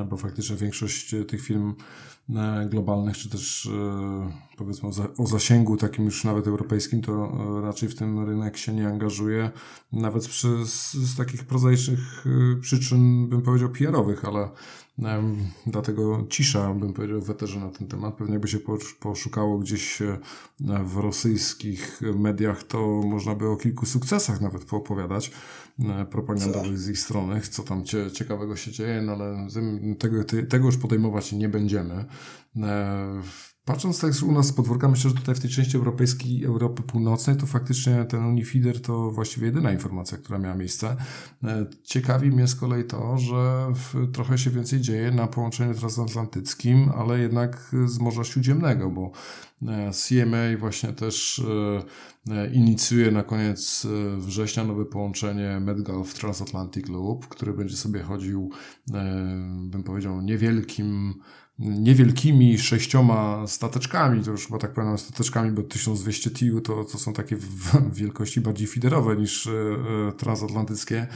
[0.10, 1.74] bo faktycznie większość tych firm
[2.70, 3.70] globalnych, czy też
[4.58, 7.32] powiedzmy o zasięgu takim już nawet europejskim, to
[7.62, 9.52] raczej w tym rynek się nie angażuje.
[9.92, 12.26] nawet z, z takich prozaicznych
[12.62, 14.50] przyczyn, bym powiedział, PR-owych, ale
[15.68, 18.16] Dlatego cisza, bym powiedział, w eterze na ten temat.
[18.16, 18.60] Pewnie jakby się
[19.00, 20.18] poszukało gdzieś e,
[20.84, 25.32] w rosyjskich mediach, to można by o kilku sukcesach nawet poopowiadać e,
[26.12, 27.84] propagandowych z ich strony, co tam
[28.14, 29.48] ciekawego się dzieje, no ale
[30.00, 32.06] tego, tego już podejmować nie będziemy.
[33.66, 37.38] Patrząc tak u nas z podwórka, myślę, że tutaj w tej części europejskiej, Europy Północnej,
[37.38, 40.96] to faktycznie ten Unifider to właściwie jedyna informacja, która miała miejsce.
[41.44, 43.74] E, ciekawi mnie z kolei to, że
[44.14, 49.12] trochę się więcej dzieje na połączeniu transatlantyckim, ale jednak z Morza Śródziemnego, bo
[49.68, 51.42] e, CMA właśnie też
[52.30, 58.52] e, inicjuje na koniec września nowe połączenie MedGulf Transatlantic Loop, który będzie sobie chodził,
[59.64, 61.14] bym powiedział, niewielkim
[61.60, 67.14] niewielkimi sześcioma stateczkami, to już chyba tak powiem stateczkami, bo 1200 TU to, to są
[67.14, 71.08] takie w wielkości bardziej fiderowe niż e, e, transatlantyckie,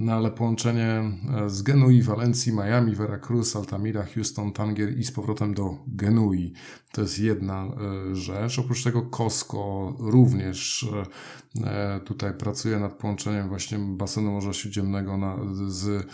[0.00, 1.02] no ale połączenie
[1.36, 6.52] e, z Genui, Walencji, Miami, Veracruz, Altamira, Houston, Tanger i z powrotem do Genui.
[6.92, 7.76] To jest jedna
[8.12, 8.58] rzecz.
[8.58, 10.88] Oprócz tego Costco również
[12.04, 15.36] tutaj pracuje nad połączeniem właśnie basenu Morza Śródziemnego na,
[15.68, 16.06] z,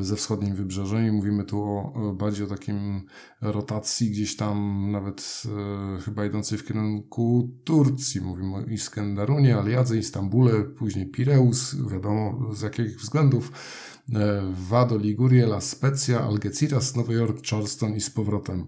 [0.00, 3.02] ze wschodnim wybrzeżem i mówimy tu o, bardziej o takim
[3.40, 5.42] rotacji gdzieś tam nawet
[5.96, 8.20] e, chyba idącej w kierunku Turcji.
[8.20, 13.31] Mówimy o Iskenderunie, Aliadze, Istambule, później Pireus, wiadomo z jakich względów.
[14.14, 18.66] E, Vado, Ligurie, La Spezia, Algeciras, Nowy Jork, Charleston i z powrotem.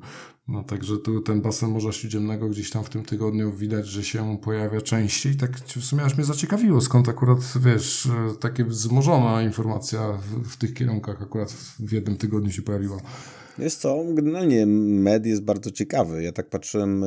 [0.48, 4.38] No także tu ten basen Morza Śródziemnego gdzieś tam w tym tygodniu widać, że się
[4.42, 5.36] pojawia częściej.
[5.36, 10.56] Tak w sumie aż mnie zaciekawiło, skąd akurat, wiesz, e, takie wzmożona informacja w, w
[10.56, 13.00] tych kierunkach akurat w jednym tygodniu się pojawiła.
[13.58, 16.22] Jest co, generalnie med jest bardzo ciekawy.
[16.22, 17.04] Ja tak patrzyłem,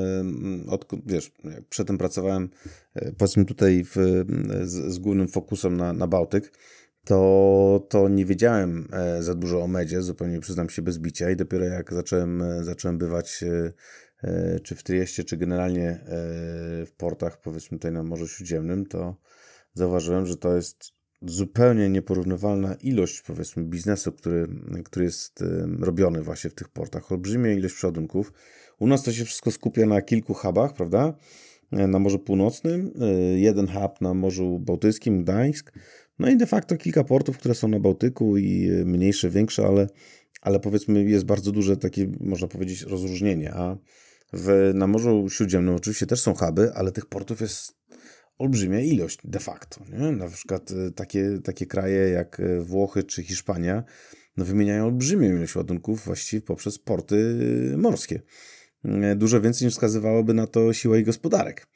[0.67, 2.49] od, wiesz, jak przedtem pracowałem,
[2.95, 3.95] e, powiedzmy tutaj w,
[4.63, 6.51] z, z, głównym fokusem na, na Bałtyk,
[7.07, 11.35] to, to nie wiedziałem e, za dużo o medzie, zupełnie przyznam się bez bicia i
[11.35, 13.43] dopiero jak zacząłem, e, zacząłem bywać
[14.63, 15.99] czy w Trieste, czy generalnie
[16.85, 19.15] w portach, powiedzmy tutaj na Morzu Śródziemnym, to
[19.73, 20.91] zauważyłem, że to jest
[21.21, 24.47] zupełnie nieporównywalna ilość, powiedzmy, biznesu, który,
[24.85, 25.43] który jest
[25.79, 27.11] robiony właśnie w tych portach.
[27.11, 28.33] Olbrzymia ilość przodunków.
[28.79, 31.13] U nas to się wszystko skupia na kilku hubach, prawda?
[31.71, 33.05] E, na Morzu Północnym, e,
[33.39, 35.71] jeden hub na Morzu Bałtyckim, Gdańsk,
[36.19, 39.87] no i de facto kilka portów, które są na Bałtyku i mniejsze, większe, ale,
[40.41, 43.53] ale powiedzmy jest bardzo duże takie, można powiedzieć, rozróżnienie.
[43.53, 43.77] A
[44.33, 47.77] w, na Morzu Śródziemnym oczywiście też są huby, ale tych portów jest
[48.37, 49.81] olbrzymia ilość de facto.
[49.91, 50.11] Nie?
[50.11, 53.83] Na przykład e, takie, takie kraje jak e, Włochy czy Hiszpania
[54.37, 57.35] no wymieniają olbrzymią ilość ładunków właściwie poprzez porty
[57.77, 58.21] morskie.
[58.85, 61.67] E, dużo więcej niż wskazywałoby na to siła i gospodarek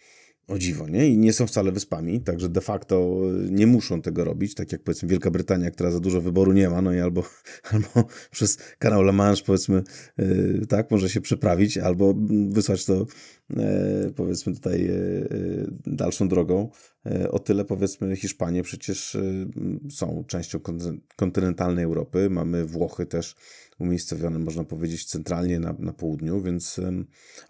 [0.52, 1.10] o dziwo, nie?
[1.10, 4.84] I nie są wcale wyspami, także de facto e, nie muszą tego robić, tak jak
[4.84, 7.24] powiedzmy Wielka Brytania, która za dużo wyboru nie ma, no i albo,
[7.72, 9.84] albo przez kanał La Manche powiedzmy,
[10.18, 12.14] yy, tak, może się przeprawić, albo
[12.50, 13.06] wysłać to
[13.50, 13.58] yy,
[14.16, 16.70] powiedzmy tutaj yy, dalszą drogą.
[17.30, 19.18] O tyle powiedzmy Hiszpanie przecież
[19.90, 20.60] są częścią
[21.16, 23.36] kontynentalnej Europy, mamy Włochy też,
[23.82, 26.80] umiejscowione, można powiedzieć, centralnie na, na południu, więc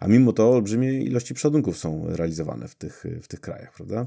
[0.00, 4.06] a mimo to olbrzymie ilości przodunków są realizowane w tych, w tych krajach, prawda?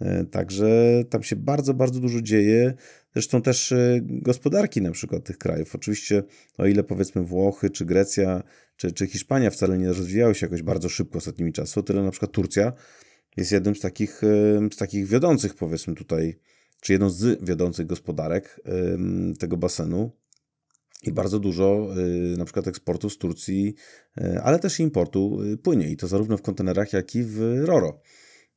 [0.00, 2.74] E, także tam się bardzo, bardzo dużo dzieje.
[3.12, 5.74] Zresztą też e, gospodarki na przykład tych krajów.
[5.74, 6.22] Oczywiście,
[6.58, 8.42] o ile powiedzmy Włochy, czy Grecja,
[8.76, 12.10] czy, czy Hiszpania wcale nie rozwijały się jakoś bardzo szybko ostatnimi czasy, o tyle na
[12.10, 12.72] przykład Turcja
[13.36, 14.20] jest jednym z takich,
[14.72, 16.38] z takich wiodących, powiedzmy tutaj,
[16.80, 18.60] czy jedną z wiodących gospodarek
[19.38, 20.10] tego basenu
[21.06, 21.88] i bardzo dużo
[22.32, 23.74] y, na przykład eksportu z Turcji,
[24.20, 28.00] y, ale też importu y, płynie i to zarówno w kontenerach, jak i w RORO.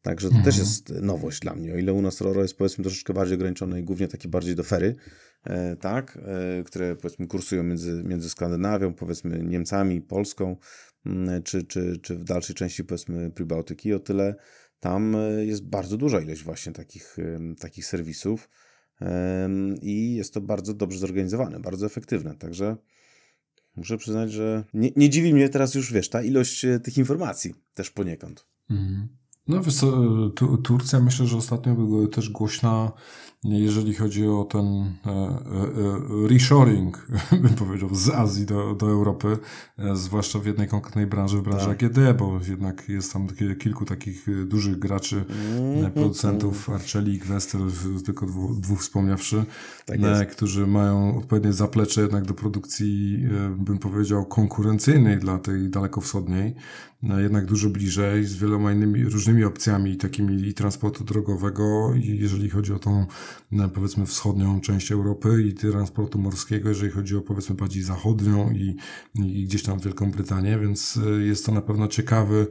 [0.04, 0.46] Także to mhm.
[0.46, 1.74] też jest nowość dla mnie.
[1.74, 4.64] O ile u nas RORO jest powiedzmy troszeczkę bardziej ograniczone i głównie takie bardziej do
[4.64, 4.96] fery,
[5.44, 6.20] e, tak,
[6.60, 10.58] e, które powiedzmy kursują między, między Skandynawią, powiedzmy Niemcami, Polską,
[11.44, 14.36] czy, czy, czy w dalszej części powiedzmy Pribałtyki, o tyle
[14.80, 17.18] tam e, jest bardzo duża ilość właśnie takich,
[17.60, 18.50] takich serwisów
[19.82, 22.36] i jest to bardzo dobrze zorganizowane, bardzo efektywne.
[22.36, 22.78] Także
[23.76, 27.54] muszę przyznać, że nie, nie dziwi mnie teraz już, wiesz, ta ilość e, tych informacji
[27.74, 28.48] też poniekąd.
[28.70, 29.08] Mhm.
[29.48, 29.88] No wiesz co,
[30.26, 30.32] e,
[30.64, 32.92] Turcja myślę, że ostatnio była też głośna
[33.44, 37.08] jeżeli chodzi o ten e, e, e, reshoring,
[37.44, 39.38] bym powiedział, z Azji do, do Europy,
[39.94, 41.84] zwłaszcza w jednej konkretnej branży, w branży tak.
[41.84, 43.28] AGD, bo jednak jest tam
[43.60, 45.92] kilku takich dużych graczy, mm-hmm.
[45.92, 47.62] producentów Arcelik, Wester,
[48.06, 49.46] tylko dwóch, dwóch wspomniawszy,
[49.86, 53.24] tak którzy mają odpowiednie zaplecze jednak do produkcji,
[53.58, 56.56] bym powiedział, konkurencyjnej dla tej dalekowschodniej,
[57.18, 62.74] jednak dużo bliżej, z wieloma innymi różnymi opcjami takimi i transportu drogowego, i jeżeli chodzi
[62.74, 63.06] o tą
[63.74, 68.76] powiedzmy wschodnią część Europy i transportu morskiego, jeżeli chodzi o powiedzmy bardziej zachodnią i,
[69.16, 72.48] i gdzieś tam Wielką Brytanię, więc jest to na pewno ciekawy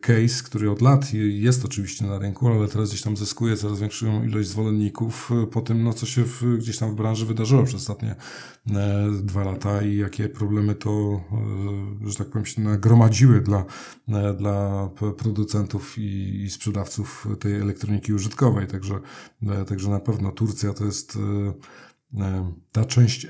[0.00, 4.24] case, który od lat jest oczywiście na rynku, ale teraz gdzieś tam zyskuje coraz większą
[4.24, 8.14] ilość zwolenników po tym, no co się w, gdzieś tam w branży wydarzyło przez ostatnie
[9.22, 11.20] dwa lata i jakie problemy to,
[12.04, 13.64] że tak powiem, się nagromadziły dla,
[14.38, 18.66] dla producentów i, i sprzedawców tej elektroniki użytkowej.
[18.66, 19.00] Także,
[19.68, 21.18] także na pewno Turcja to jest
[22.72, 23.26] ta część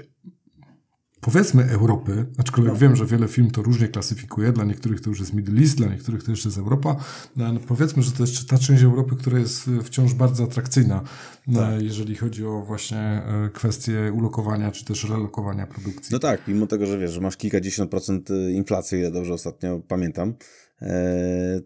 [1.20, 2.78] powiedzmy Europy, aczkolwiek no.
[2.80, 5.86] wiem, że wiele film to różnie klasyfikuje, dla niektórych to już jest Middle East, dla
[5.88, 6.96] niektórych to jeszcze jest Europa,
[7.36, 11.02] no, powiedzmy, że to jest ta część Europy, która jest wciąż bardzo atrakcyjna,
[11.54, 11.82] tak.
[11.82, 16.08] jeżeli chodzi o właśnie e, kwestie ulokowania, czy też relokowania produkcji.
[16.12, 19.80] No tak, mimo tego, że wiesz, że masz kilkadziesiąt procent e, inflacji, ja dobrze ostatnio
[19.88, 20.34] pamiętam, e,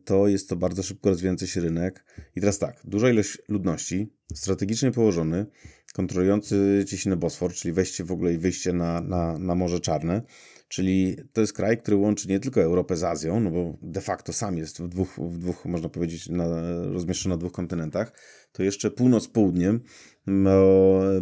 [0.04, 2.04] to jest to bardzo szybko rozwijający się rynek.
[2.36, 5.46] I teraz tak, duża ilość ludności, strategicznie położony,
[5.94, 10.22] kontrolujący cieśninę Bosfor, czyli wejście w ogóle i wyjście na, na, na Morze Czarne.
[10.68, 14.32] Czyli to jest kraj, który łączy nie tylko Europę z Azją, no bo de facto
[14.32, 16.46] sam jest w dwóch, w dwóch można powiedzieć, na,
[16.92, 18.12] rozmieszczony na dwóch kontynentach,
[18.52, 19.80] to jeszcze północ południem,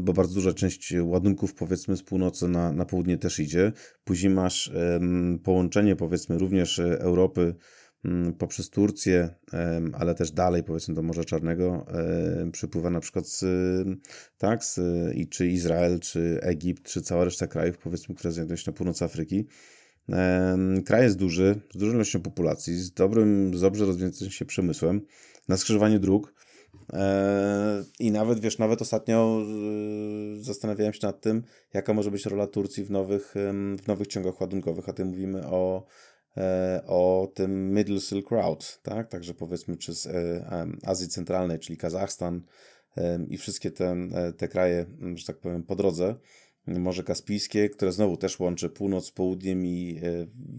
[0.00, 3.72] bo, bardzo duża część ładunków powiedzmy z północy na, na południe też idzie.
[4.04, 4.72] Później masz
[5.44, 7.54] połączenie powiedzmy również Europy
[8.38, 9.34] poprzez Turcję,
[9.92, 11.86] ale też dalej powiedzmy do Morza Czarnego
[12.52, 13.44] przypływa na przykład z,
[14.38, 14.80] tak, z,
[15.14, 19.04] i czy Izrael, czy Egipt, czy cała reszta krajów powiedzmy, które znajdują się na północy
[19.04, 19.46] Afryki.
[20.84, 25.00] Kraj jest duży, z dużą ilością populacji, z dobrym, z dobrze rozwijającym się przemysłem,
[25.48, 26.34] na skrzyżowaniu dróg.
[27.98, 29.42] I nawet, wiesz, nawet ostatnio
[30.40, 31.42] zastanawiałem się nad tym,
[31.74, 33.34] jaka może być rola Turcji w nowych,
[33.82, 35.86] w nowych ciągach ładunkowych, a ty mówimy o
[36.86, 39.08] o tym Middle Silk Route, tak?
[39.08, 42.42] Także powiedzmy czy z e, Azji Centralnej, czyli Kazachstan
[43.28, 46.14] i wszystkie te, e, te kraje, że tak powiem, po drodze.
[46.66, 50.00] Morze Kaspijskie, które znowu też łączy północ z południem i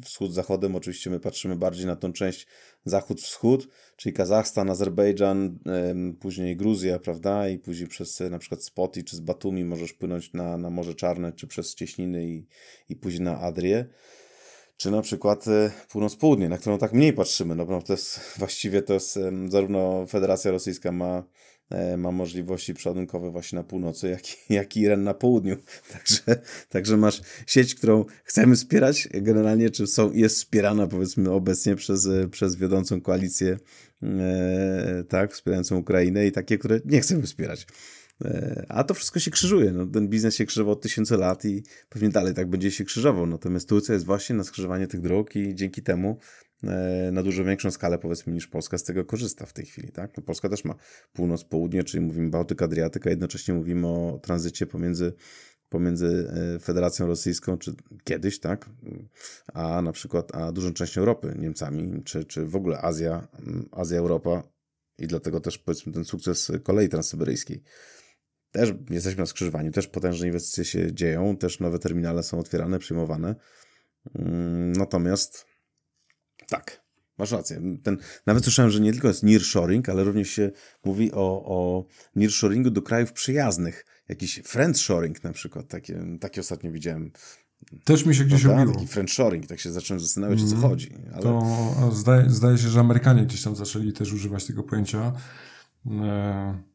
[0.06, 0.76] wschód zachodem.
[0.76, 2.48] Oczywiście my patrzymy bardziej na tą część
[2.86, 5.60] zachód-wschód, czyli Kazachstan, Azerbejdżan,
[6.20, 7.50] później Gruzja, prawda?
[7.50, 11.34] I później przez na przykład Spoti czy z Batumi możesz płynąć na, na Morze Czarne,
[11.34, 12.48] czy przez Cieśniny i,
[12.90, 13.86] i później na Adrię
[14.78, 18.82] czy na przykład e, północ-południe, na którą tak mniej patrzymy, no bo to jest właściwie
[18.82, 21.24] to jest zarówno Federacja Rosyjska ma,
[21.70, 24.22] e, ma możliwości przeładunkowe właśnie na północy, jak,
[24.60, 25.58] jak i Iran na południu.
[25.94, 32.08] Także, także masz sieć, którą chcemy wspierać, generalnie czy są, jest wspierana powiedzmy obecnie przez,
[32.08, 33.58] e, przez wiodącą koalicję
[34.04, 37.68] e, tak, wspierającą Ukrainę i takie, które nie chcemy wspierać.
[38.24, 39.72] E, a to wszystko się krzyżuje.
[39.72, 43.26] No, ten biznes się krzyżował od tysięcy lat i pewnie dalej tak będzie się krzyżował.
[43.26, 46.18] Natomiast Turcja jest właśnie na skrzyżowanie tych dróg i dzięki temu
[46.64, 49.92] e, na dużo większą skalę, powiedzmy, niż Polska z tego korzysta w tej chwili.
[49.92, 50.18] Tak?
[50.18, 50.76] No, Polska też ma
[51.14, 55.14] północ, południe, czyli mówimy Bałtyk, Adriatyk, a jednocześnie mówimy o tranzycie pomiędzy
[55.70, 58.70] pomiędzy e, Federacją Rosyjską, czy kiedyś, tak,
[59.54, 63.28] a na przykład a dużą częścią Europy, Niemcami, czy, czy w ogóle Azja,
[63.72, 64.44] Azja, Europa
[64.98, 67.64] i dlatego też powiedzmy ten sukces kolei transsyberyjskiej
[68.54, 73.36] też jesteśmy na skrzyżowaniu, też potężne inwestycje się dzieją, też nowe terminale są otwierane, przyjmowane.
[74.16, 75.46] Mm, natomiast
[76.48, 76.84] tak,
[77.18, 77.62] masz rację.
[77.84, 80.52] Ten, nawet słyszałem, że nie tylko jest nearshoring, ale również się
[80.86, 81.86] mówi o, o
[82.16, 83.86] nearshoringu do krajów przyjaznych.
[84.10, 87.12] Jakiś friendshoring na przykład, takie, takie ostatnio widziałem.
[87.84, 90.72] Też mi się gdzieś no, Taki friendshoring, tak się zacząłem zastanawiać, mm, o co mhm.
[90.74, 90.96] chodzi.
[91.14, 91.24] Ale...
[91.24, 95.14] To zdaje, zdaje się, że Amerykanie gdzieś tam zaczęli też używać tego pojęcia.
[95.86, 96.73] E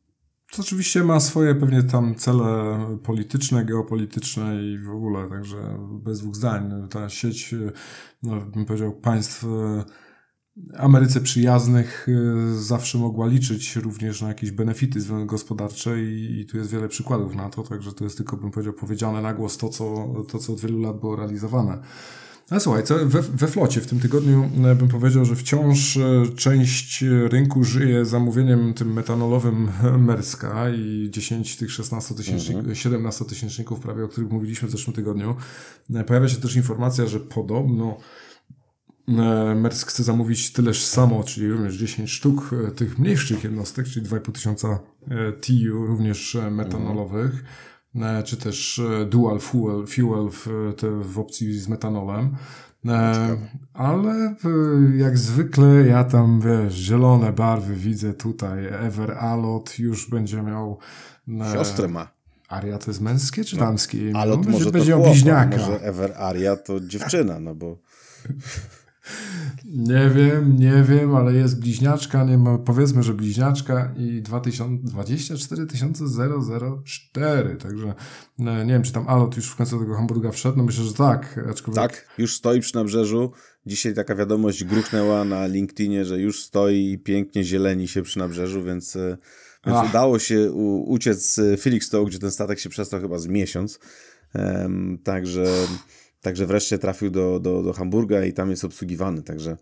[0.51, 6.37] co oczywiście ma swoje pewnie tam cele polityczne, geopolityczne i w ogóle, także bez dwóch
[6.37, 6.89] zdań.
[6.91, 7.55] Ta sieć,
[8.23, 9.85] no, bym powiedział, państw e,
[10.77, 16.71] Ameryce przyjaznych e, zawsze mogła liczyć również na jakieś benefity gospodarcze i, i tu jest
[16.71, 20.15] wiele przykładów na to, także to jest tylko, bym powiedział, powiedziane na głos to, co,
[20.29, 21.83] to, co od wielu lat było realizowane.
[22.51, 26.23] A słuchaj, co we, we flocie w tym tygodniu e, bym powiedział, że wciąż e,
[26.37, 29.69] część rynku żyje zamówieniem tym metanolowym
[30.07, 32.75] Merska i 10 tych 16 tysięczników, mhm.
[32.75, 35.37] 17 tysięczników prawie, o których mówiliśmy w zeszłym tygodniu.
[35.95, 37.99] E, pojawia się też informacja, że podobno
[39.57, 44.79] Mersk chce zamówić tyleż samo, czyli również 10 sztuk tych mniejszych jednostek, czyli 2,5 tysiąca
[45.41, 47.31] TU, również metanolowych.
[47.31, 47.45] Mhm.
[48.03, 52.37] E, czy też e, dual fuel, fuel w, te, w opcji z metanolem.
[52.87, 53.37] E,
[53.73, 54.35] ale
[54.97, 58.67] jak zwykle ja tam, wiesz, zielone barwy widzę tutaj.
[58.67, 60.79] Ever Alot już będzie miał...
[61.53, 62.09] Siostrę ma.
[62.49, 64.13] Aria to jest męskie czy no, damskie?
[64.15, 65.57] Alot no, może będzie, to będzie chłopak, bliźniaka.
[65.57, 67.79] Może Ever Aria to dziewczyna, no bo...
[69.65, 75.67] Nie wiem, nie wiem, ale jest bliźniaczka, nie ma, powiedzmy, że bliźniaczka i 2024
[77.13, 77.95] 004, także
[78.39, 80.95] nie, nie wiem, czy tam Alot już w końcu tego Hamburga wszedł, no myślę, że
[80.95, 81.41] tak.
[81.51, 81.83] Aczkolwiek...
[81.83, 83.33] Tak, już stoi przy nabrzeżu.
[83.67, 88.63] Dzisiaj taka wiadomość gruchnęła na LinkedInie, że już stoi i pięknie zieleni się przy nabrzeżu,
[88.63, 89.17] więc, e,
[89.67, 93.79] więc udało się u, uciec z Felixstowe, gdzie ten statek się przestał chyba z miesiąc.
[94.35, 95.45] Um, także
[96.21, 99.23] Także wreszcie trafił do, do, do Hamburga i tam jest obsługiwany.
[99.23, 99.57] Także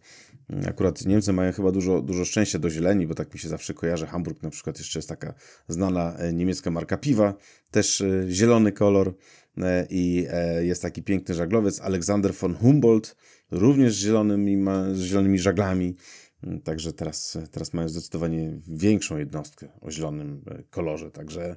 [0.50, 3.74] mm, akurat Niemcy mają chyba dużo, dużo szczęścia do zieleni, bo tak mi się zawsze
[3.74, 4.06] kojarzy.
[4.06, 5.34] Hamburg na przykład jeszcze jest taka
[5.68, 7.34] znana e, niemiecka marka piwa,
[7.70, 9.14] też e, zielony kolor
[9.58, 10.26] e, i
[10.60, 13.16] jest taki piękny żaglowiec Alexander von Humboldt,
[13.50, 15.96] również z zielonymi, z zielonymi żaglami.
[16.42, 21.56] Mm, także teraz, teraz mają zdecydowanie większą jednostkę o zielonym kolorze, także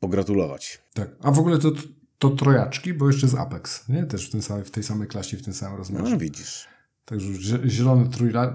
[0.00, 0.82] pogratulować.
[0.94, 1.72] Tak, a w ogóle to
[2.18, 4.06] to trojaczki, bo jeszcze jest Apex, nie?
[4.06, 6.10] Też w, tym samej, w tej samej klasie, w tym samym rozmiarze.
[6.10, 6.68] No widzisz.
[7.04, 8.08] Także zielone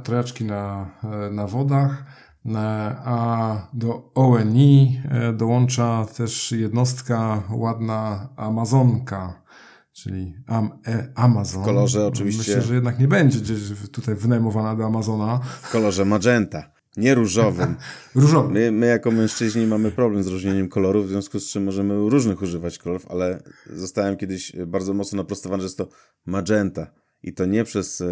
[0.04, 2.04] trojaczki na, e, na wodach,
[2.45, 2.58] e,
[3.06, 9.43] a do ONI e, dołącza też jednostka ładna Amazonka,
[9.91, 10.69] czyli Am,
[11.15, 11.63] Amazon.
[11.63, 12.56] W kolorze oczywiście.
[12.56, 13.60] Myślę, że jednak nie będzie gdzieś
[13.91, 15.39] tutaj wynajmowana do Amazona.
[15.39, 16.78] W kolorze magenta.
[16.97, 17.75] Nie różowym.
[18.15, 18.52] Różowym.
[18.52, 22.41] My, my jako mężczyźni mamy problem z różnieniem kolorów, w związku z czym możemy różnych
[22.41, 25.89] używać kolorów, ale zostałem kiedyś bardzo mocno naprostowany, że jest to
[26.25, 26.91] magenta.
[27.23, 28.04] I to nie przez,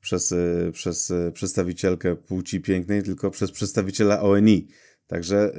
[0.00, 0.34] przez,
[0.72, 4.68] przez przedstawicielkę płci pięknej, tylko przez przedstawiciela ONI.
[5.06, 5.52] Także,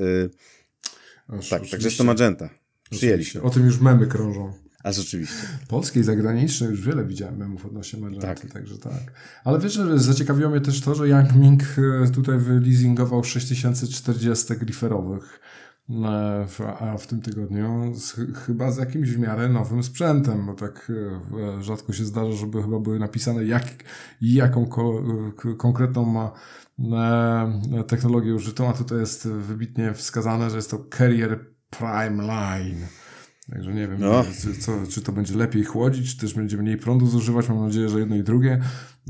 [1.50, 2.50] tak, także jest to magenta.
[2.90, 3.42] Przyjęliśmy.
[3.42, 4.54] O tym już memy krążą.
[4.84, 5.48] A rzeczywiście.
[5.68, 8.54] Polskie i zagraniczne już wiele widziałem memów odnośnie Magenty, tak.
[8.54, 9.14] także tak.
[9.44, 11.64] Ale wiesz, że zaciekawiło mnie też to, że Yang Ming
[12.04, 15.40] e, tutaj wyleasingował 6040 griferowych
[15.90, 16.48] e,
[16.80, 18.16] a w tym tygodniu z,
[18.46, 20.92] chyba z jakimś w miarę nowym sprzętem, bo tak
[21.60, 23.66] e, rzadko się zdarza, żeby chyba były napisane jak,
[24.22, 25.04] jaką ko,
[25.58, 26.32] konkretną ma
[27.88, 32.88] technologię użytą, a tutaj jest wybitnie wskazane, że jest to Carrier Prime Line.
[33.52, 34.26] Także nie wiem, no.
[34.60, 37.50] co, czy to będzie lepiej chłodzić, czy też będzie mniej prądu zużywać.
[37.50, 38.62] Mam nadzieję, że jedno i drugie.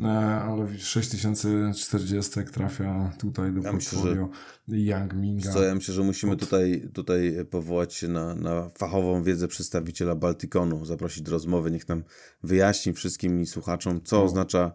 [0.04, 0.08] E,
[0.42, 4.30] ale 6040 trafia tutaj do ja portfolio
[4.68, 5.52] Yang Minga.
[5.54, 10.86] Co, ja myślę, że musimy tutaj, tutaj powołać się na, na fachową wiedzę przedstawiciela Baltikonu,
[10.86, 12.04] zaprosić do rozmowy, niech nam
[12.44, 14.72] wyjaśni wszystkim słuchaczom, co to, oznacza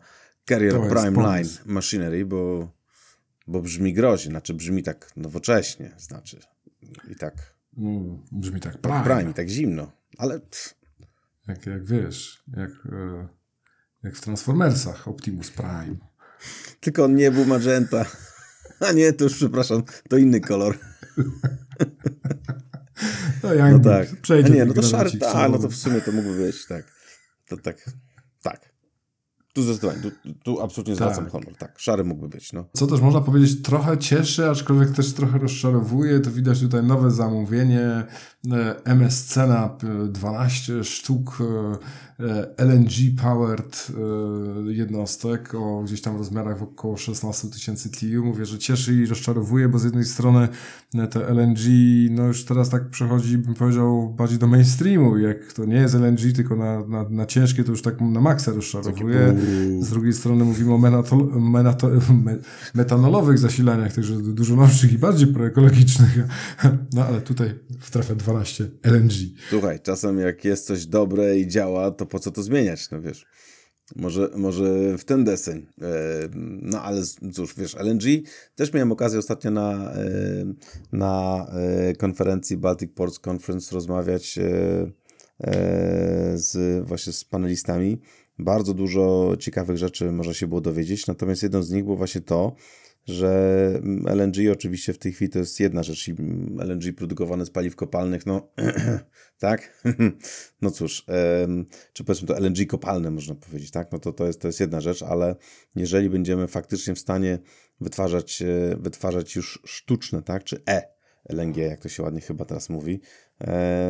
[0.48, 2.68] Carrier Prime Line Machinery, bo,
[3.46, 6.40] bo brzmi groźnie, znaczy brzmi tak nowocześnie, znaczy
[7.10, 9.04] i tak no, brzmi tak prime.
[9.04, 10.40] Prime, tak zimno, ale...
[11.48, 13.28] Jak, jak wiesz, jak, e,
[14.02, 15.96] jak w Transformersach Optimus Prime.
[16.80, 18.06] Tylko on nie był magenta.
[18.80, 20.78] A nie, to już przepraszam, to inny kolor.
[23.42, 24.20] No, no tak.
[24.20, 26.84] Przejdzie A nie, no to szary, tak, no to w sumie to mógłby być, tak.
[27.48, 27.90] To tak.
[29.54, 30.10] Tu zdecydowanie, tu,
[30.42, 31.32] tu absolutnie zwracam tak.
[31.32, 31.56] honor.
[31.58, 32.52] Tak, szary mógłby być.
[32.52, 32.64] No.
[32.72, 36.20] Co też można powiedzieć, trochę cieszy, aczkolwiek też trochę rozczarowuje.
[36.20, 41.38] To widać tutaj nowe zamówienie e, MSC na 12 sztuk
[42.20, 43.88] e, LNG powered
[44.68, 48.24] e, jednostek o gdzieś tam rozmiarach około 16 tysięcy TIU.
[48.24, 50.48] Mówię, że cieszy i rozczarowuje, bo z jednej strony
[51.10, 51.60] te LNG
[52.10, 55.18] no już teraz tak przechodzi, bym powiedział, bardziej do mainstreamu.
[55.18, 58.52] Jak to nie jest LNG, tylko na, na, na ciężkie, to już tak na maksa
[58.52, 59.34] rozczarowuje.
[59.80, 61.90] Z drugiej strony mówimy o menatol, menato,
[62.74, 66.18] metanolowych zasilaniach, także dużo nowszych i bardziej proekologicznych.
[66.94, 67.54] No ale tutaj
[67.90, 69.12] trafia 12 LNG.
[69.50, 73.26] Słuchaj, czasem jak jest coś dobre i działa, to po co to zmieniać, no wiesz.
[73.96, 75.66] Może, może w ten deseń.
[75.82, 75.92] E,
[76.62, 77.02] no ale
[77.32, 78.02] cóż, wiesz, LNG
[78.54, 80.06] też miałem okazję ostatnio na, e,
[80.92, 84.38] na e, konferencji Baltic Ports Conference rozmawiać
[86.34, 88.00] z, właśnie z panelistami
[88.38, 92.56] bardzo dużo ciekawych rzeczy można się było dowiedzieć, natomiast jedną z nich było właśnie to,
[93.06, 96.14] że LNG oczywiście w tej chwili to jest jedna rzecz i
[96.58, 98.48] LNG produkowane z paliw kopalnych, no
[99.38, 99.84] tak,
[100.62, 101.06] no cóż,
[101.92, 104.80] czy powiedzmy to LNG kopalne można powiedzieć, tak, no to, to, jest, to jest jedna
[104.80, 105.36] rzecz, ale
[105.76, 107.38] jeżeli będziemy faktycznie w stanie
[107.80, 110.94] wytwarzać, e, wytwarzać już sztuczne, tak, czy E,
[111.28, 113.00] LNG, jak to się ładnie chyba teraz mówi,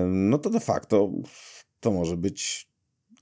[0.07, 1.13] no to de facto
[1.81, 2.71] to może być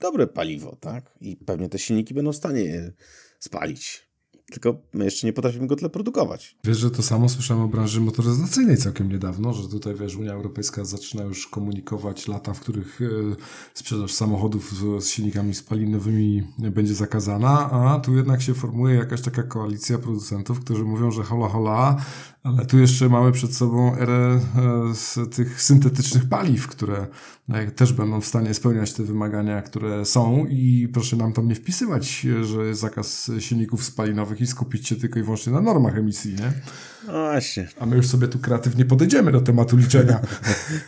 [0.03, 1.17] dobre paliwo, tak?
[1.21, 2.93] I pewnie te silniki będą w stanie je
[3.39, 4.12] spalić.
[4.53, 6.57] Tylko my jeszcze nie potrafimy go tyle produkować.
[6.63, 10.85] Wiesz, że to samo słyszałem o branży motoryzacyjnej całkiem niedawno, że tutaj wiesz, Unia Europejska
[10.85, 13.35] zaczyna już komunikować lata, w których e,
[13.73, 19.97] sprzedaż samochodów z, silnikami spalinowymi będzie zakazana, a tu jednak się formuje jakaś taka koalicja
[19.97, 21.97] producentów, którzy mówią, że hola hola,
[22.43, 27.07] Ale tu jeszcze mamy przed sobą erę e, z tych syntetycznych paliw, które
[27.49, 31.55] e, też będą w stanie spełniać te wymagania, które są i proszę nam tam nie
[31.55, 36.33] wpisywać, że jest zakaz silników spalinowych i skupić się tylko i wyłącznie na normach emisji,
[36.33, 36.53] nie?
[37.07, 37.67] No właśnie.
[37.79, 40.19] A my już sobie tu kreatywnie podejdziemy do tematu liczenia.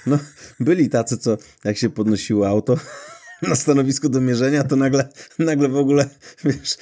[0.06, 0.20] No,
[0.60, 2.78] byli tacy, co jak się podnosiło auto,
[3.50, 6.10] na stanowisku do mierzenia, to nagle, nagle w ogóle,
[6.44, 6.78] wiesz,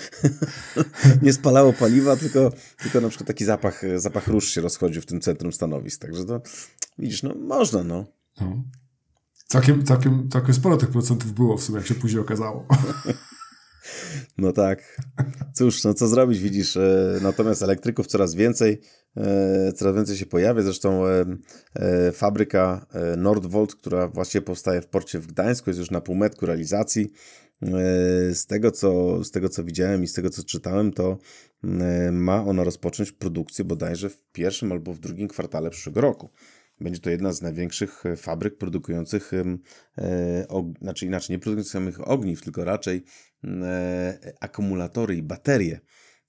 [1.21, 2.51] nie spalało paliwa, tylko,
[2.81, 6.01] tylko na przykład taki zapach, zapach róż się rozchodził w tym centrum stanowisk.
[6.01, 6.41] Także to,
[6.99, 8.05] widzisz, no można, no.
[8.41, 8.63] no.
[9.47, 12.67] Całkiem, całkiem, całkiem sporo tych procentów było w sumie, jak się później okazało.
[14.37, 15.01] No tak.
[15.53, 16.77] Cóż, no co zrobić, widzisz.
[16.77, 18.81] E, natomiast elektryków coraz więcej,
[19.17, 20.61] e, coraz więcej się pojawia.
[20.61, 22.85] Zresztą e, fabryka
[23.17, 27.11] Nordvolt, która właśnie powstaje w porcie w Gdańsku, jest już na półmetku realizacji.
[28.33, 31.17] Z tego, co, z tego, co widziałem i z tego, co czytałem, to
[32.11, 36.29] ma ona rozpocząć produkcję bodajże w pierwszym albo w drugim kwartale przyszłego roku.
[36.81, 42.41] Będzie to jedna z największych fabryk produkujących, e, og, znaczy inaczej, nie produkujących samych ogniw,
[42.41, 43.03] tylko raczej
[44.39, 45.79] akumulatory i baterie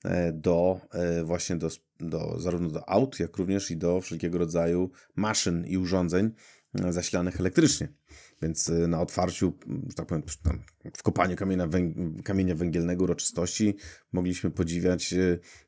[0.04, 1.68] e, do e, właśnie do,
[2.00, 6.30] do, zarówno do aut, jak również i do wszelkiego rodzaju maszyn i urządzeń
[6.84, 7.88] e, zasilanych elektrycznie.
[8.42, 9.58] Więc na otwarciu,
[9.88, 10.22] że tak powiem,
[10.96, 13.76] w kopaniu kamienia, węg kamienia węgielnego uroczystości
[14.12, 15.14] mogliśmy podziwiać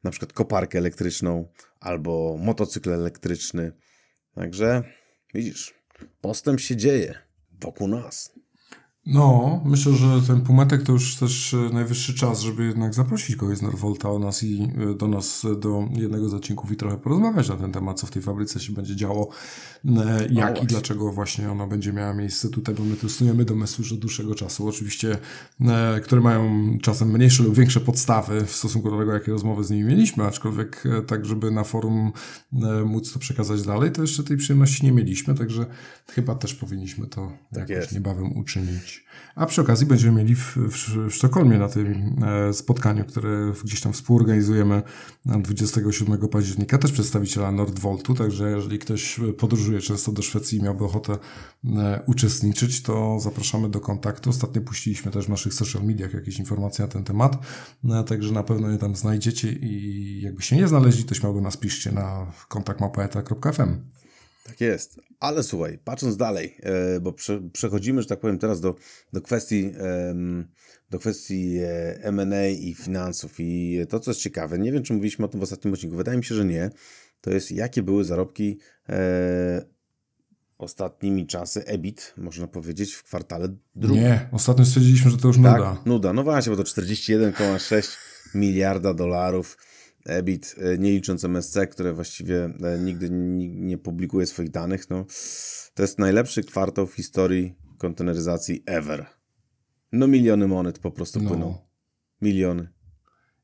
[0.04, 1.48] na przykład koparkę elektryczną
[1.80, 3.72] albo motocykl elektryczny,
[4.36, 4.82] Także
[5.34, 5.74] widzisz,
[6.20, 7.14] postęp się dzieje
[7.60, 8.32] wokół nas.
[9.06, 13.58] No, myślę, że ten półmetek to już też e, najwyższy czas, żeby jednak zaprosić kogoś
[13.58, 16.98] z Norvolta o nas i e, do nas e, do jednego z odcinków i trochę
[16.98, 19.28] porozmawiać na ten temat, co w tej fabryce się będzie działo,
[20.30, 23.92] jak no i dlaczego właśnie ona będzie miała miejsce tutaj, bo my testujemy domysły już
[23.92, 25.18] od dłuższego czasu, oczywiście,
[26.02, 29.84] które mają czasem mniejsze lub większe podstawy w stosunku do tego, jakie rozmowy z nimi
[29.84, 32.12] mieliśmy, aczkolwiek tak, żeby na forum
[32.86, 35.66] móc to przekazać dalej, to jeszcze tej przyjemności nie mieliśmy, także
[36.10, 37.92] chyba też powinniśmy to tak jakoś jest.
[37.92, 38.95] niebawem uczynić.
[39.36, 42.16] A przy okazji będziemy mieli w, w, w Sztokholmie na tym
[42.48, 44.82] e, spotkaniu, które gdzieś tam współorganizujemy
[45.26, 51.18] 27 października, też przedstawiciela Nordvoltu, także jeżeli ktoś podróżuje często do Szwecji i miałby ochotę
[51.64, 54.30] e, uczestniczyć, to zapraszamy do kontaktu.
[54.30, 57.38] Ostatnio puściliśmy też w naszych social mediach jakieś informacje na ten temat,
[57.84, 61.92] e, także na pewno je tam znajdziecie i jakbyście nie znaleźli, to śmiało nas piszcie
[61.92, 63.80] na kontaktmałpoeta.fm.
[64.46, 65.00] Tak jest.
[65.20, 67.14] Ale słuchaj, patrząc dalej, e, bo
[67.52, 68.74] przechodzimy, że tak powiem, teraz do,
[69.12, 69.72] do kwestii,
[70.90, 73.34] do kwestii e, M&A i finansów.
[73.38, 76.18] I to, co jest ciekawe, nie wiem, czy mówiliśmy o tym w ostatnim odcinku, wydaje
[76.18, 76.70] mi się, że nie,
[77.20, 79.66] to jest jakie były zarobki e,
[80.58, 84.02] ostatnimi czasy EBIT, można powiedzieć, w kwartale drugim.
[84.02, 85.44] Nie, ostatnio stwierdziliśmy, że to już tak?
[85.44, 85.82] nuda.
[85.86, 86.12] nuda.
[86.12, 87.96] No właśnie, bo to 41,6
[88.34, 89.58] miliarda dolarów
[90.06, 93.08] EBIT, e, nie licząc MSC, które właściwie e, nigdy
[93.50, 95.04] nie publikuje swoich danych, no,
[95.74, 99.06] to jest najlepszy kwartał w historii konteneryzacji ever.
[99.92, 101.28] No miliony monet po prostu no.
[101.28, 101.58] płyną.
[102.22, 102.68] Miliony.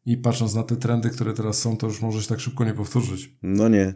[0.06, 2.74] I patrząc na te trendy, które teraz są, to już może się tak szybko nie
[2.74, 3.36] powtórzyć.
[3.42, 3.94] No nie.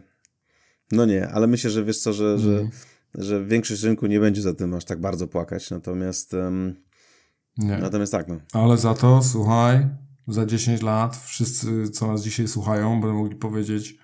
[0.91, 2.39] No nie, ale myślę, że wiesz co, że, mm.
[2.39, 2.71] że, mhm.
[3.15, 6.75] że większość rynku nie będzie za tym aż tak bardzo płakać, natomiast um,
[7.57, 7.77] nie.
[7.77, 8.39] natomiast tak, no.
[8.53, 9.87] Ale za to, słuchaj,
[10.27, 13.97] za 10 lat wszyscy, co nas dzisiaj słuchają, będą mogli powiedzieć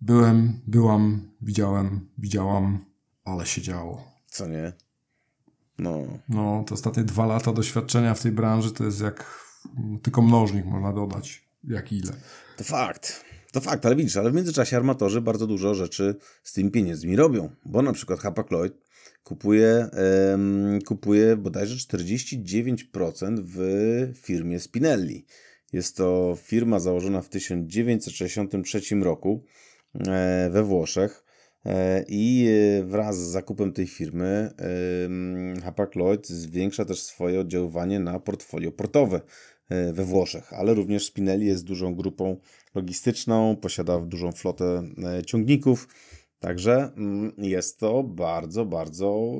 [0.00, 2.84] byłem, byłam, widziałem, widziałam,
[3.24, 4.04] ale się działo.
[4.26, 4.72] Co nie?
[5.78, 5.98] No.
[6.28, 9.44] No, te ostatnie dwa lata doświadczenia w tej branży to jest jak
[10.02, 11.50] tylko mnożnik można dodać.
[11.64, 12.12] Jak ile.
[12.56, 13.24] To fakt.
[13.52, 17.50] To fakt, ale widzisz, ale w międzyczasie armatorzy bardzo dużo rzeczy z tymi pieniędzmi robią,
[17.64, 18.70] bo na przykład Hapag-Lloyd
[19.22, 19.88] kupuje,
[20.86, 23.58] kupuje bodajże 49% w
[24.16, 25.26] firmie Spinelli.
[25.72, 29.44] Jest to firma założona w 1963 roku
[29.94, 31.24] e, we Włoszech
[31.66, 32.48] e, i
[32.84, 34.50] wraz z zakupem tej firmy
[35.64, 39.20] Hapag-Lloyd zwiększa też swoje oddziaływanie na portfolio portowe
[39.68, 42.36] e, we Włoszech, ale również Spinelli jest dużą grupą
[42.74, 44.82] logistyczną, posiada dużą flotę
[45.26, 45.88] ciągników,
[46.40, 49.32] Także mm, jest to bardzo, bardzo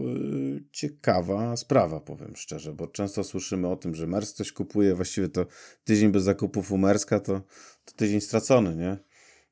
[0.56, 5.28] y, ciekawa sprawa, powiem szczerze, bo często słyszymy o tym, że Mers coś kupuje, właściwie
[5.28, 5.46] to
[5.84, 7.40] tydzień bez zakupów u Merska to,
[7.84, 8.96] to tydzień stracony, nie?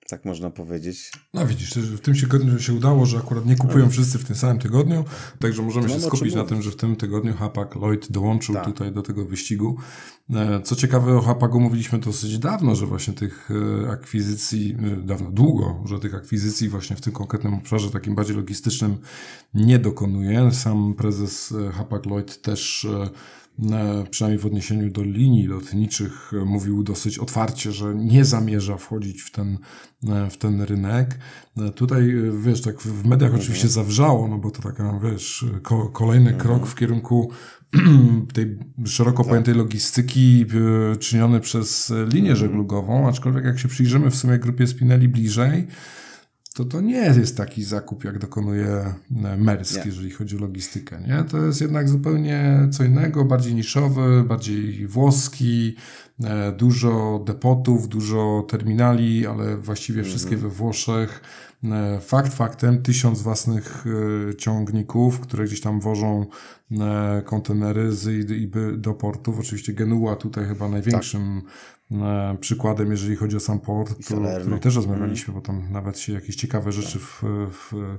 [0.09, 1.13] Tak można powiedzieć.
[1.35, 3.91] No widzisz, w tym tygodniu się udało, że akurat nie kupują no.
[3.91, 5.05] wszyscy w tym samym tygodniu,
[5.39, 8.65] także możemy się skupić na tym, że w tym tygodniu Hapak Lloyd dołączył tak.
[8.65, 9.77] tutaj do tego wyścigu.
[10.31, 13.49] E, co ciekawe, o Hapagu mówiliśmy dosyć dawno, że właśnie tych
[13.87, 18.37] e, akwizycji, e, dawno, długo, że tych akwizycji właśnie w tym konkretnym obszarze takim bardziej
[18.37, 18.97] logistycznym
[19.55, 20.53] nie dokonuje.
[20.53, 22.87] Sam prezes Hapag Lloyd też
[24.11, 29.59] przynajmniej w odniesieniu do linii lotniczych, mówił dosyć otwarcie, że nie zamierza wchodzić w ten,
[30.31, 31.19] w ten rynek.
[31.75, 33.41] Tutaj, wiesz, tak w mediach mhm.
[33.41, 35.47] oczywiście zawrzało, no bo to taka, wiesz,
[35.93, 36.41] kolejny mhm.
[36.41, 37.31] krok w kierunku
[38.35, 39.29] tej szeroko tak.
[39.29, 40.45] pojętej logistyki
[40.93, 42.37] e, czyniony przez linię mhm.
[42.37, 45.67] żeglugową, aczkolwiek jak się przyjrzymy w sumie grupie Spinelli bliżej,
[46.59, 48.95] to to nie jest taki zakup, jak dokonuje
[49.25, 49.83] e, Maersk, nie.
[49.87, 51.01] jeżeli chodzi o logistykę.
[51.09, 51.25] Nie?
[51.25, 55.77] To jest jednak zupełnie co innego, bardziej niszowy, bardziej włoski,
[56.25, 60.11] e, dużo depotów, dużo terminali, ale właściwie mhm.
[60.11, 61.21] wszystkie we Włoszech.
[61.65, 63.85] E, fakt faktem, tysiąc własnych
[64.39, 66.27] ciągników, które gdzieś tam wożą
[67.25, 69.41] kontenery z i do portów.
[69.41, 71.78] Oczywiście Genua tutaj chyba największym tak
[72.41, 76.73] przykładem, jeżeli chodzi o sam port, który też rozmawialiśmy, bo tam nawet się jakieś ciekawe
[76.73, 77.99] rzeczy w, w,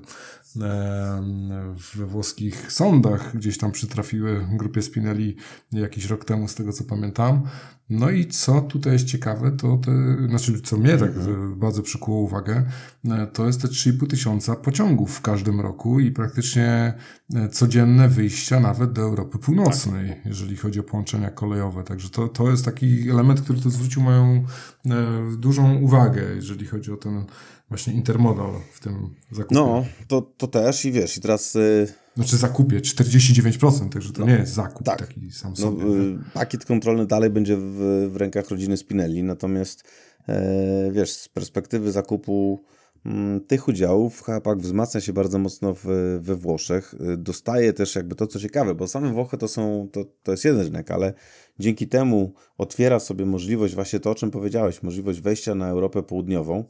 [1.96, 5.36] we włoskich sądach gdzieś tam przytrafiły grupie Spinelli
[5.72, 7.42] jakiś rok temu, z tego co pamiętam.
[7.90, 9.92] No i co tutaj jest ciekawe, to te,
[10.28, 11.60] znaczy co mnie tak mhm.
[11.60, 12.66] bardzo przykuło uwagę,
[13.06, 16.94] e, to jest te 3,5 tysiąca pociągów w każdym roku i praktycznie
[17.36, 20.26] e, codzienne wyjścia nawet do Europy Północnej, tak.
[20.26, 21.84] jeżeli chodzi o połączenia kolejowe.
[21.84, 24.46] Także to, to jest taki element, który tu zwrócił moją
[24.86, 24.96] e,
[25.38, 27.26] dużą uwagę, jeżeli chodzi o ten
[27.70, 29.56] właśnie intermodal w tym zakupie.
[29.56, 31.54] No, to, to też i wiesz, i teraz...
[31.54, 31.88] Yy...
[32.16, 35.08] Znaczy zakupie 49%, także to no, nie jest zakup tak.
[35.08, 35.84] taki sam no, sobie.
[35.86, 39.84] No, pakiet kontrolny dalej będzie w, w rękach rodziny Spinelli, natomiast
[40.28, 42.64] e, wiesz, z perspektywy zakupu
[43.06, 45.86] mm, tych udziałów Hapak wzmacnia się bardzo mocno w,
[46.22, 46.96] we Włoszech.
[47.00, 50.46] E, dostaje też jakby to, co ciekawe, bo same Włochy to są, to, to jest
[50.46, 51.14] jeden rynek, ale
[51.60, 56.66] dzięki temu otwiera sobie możliwość, właśnie to, o czym powiedziałeś, możliwość wejścia na Europę Południową,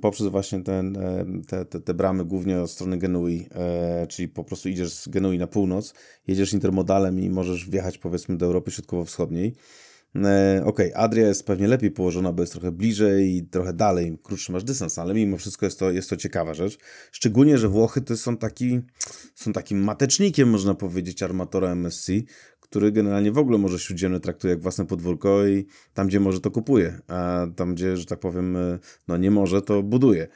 [0.00, 4.44] poprzez właśnie ten, e, te, te, te bramy głównie od strony Genui, e, czyli po
[4.44, 5.94] prostu idziesz z Genui na północ,
[6.26, 9.54] jedziesz intermodalem i możesz wjechać powiedzmy do Europy Środkowo-Wschodniej.
[10.16, 14.52] E, ok, Adria jest pewnie lepiej położona, bo jest trochę bliżej i trochę dalej, krótszy
[14.52, 16.78] masz dystans, ale mimo wszystko jest to, jest to ciekawa rzecz.
[17.12, 18.80] Szczególnie, że Włochy to są, taki,
[19.34, 22.12] są takim matecznikiem, można powiedzieć, armatora MSC,
[22.72, 26.50] który generalnie w ogóle może śródziemne traktuje jak własne podwórko i tam, gdzie może, to
[26.50, 30.28] kupuje, a tam, gdzie, że tak powiem, e, no nie może, to buduje.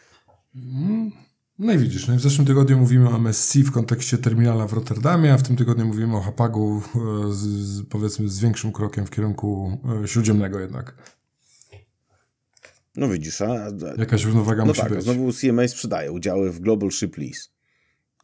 [0.54, 1.10] Mm.
[1.58, 5.32] No i widzisz, no w zeszłym tygodniu mówimy o MSC w kontekście terminala w Rotterdamie,
[5.32, 9.10] a w tym tygodniu mówimy o Hapagu e, z, z, powiedzmy z większym krokiem w
[9.10, 10.94] kierunku e, śródziemnego jednak.
[12.96, 13.68] No widzisz, a...
[13.98, 15.02] Jakaś równowaga no musi tak, być.
[15.02, 17.55] znowu CMA sprzedaje udziały w Global Ship Lease.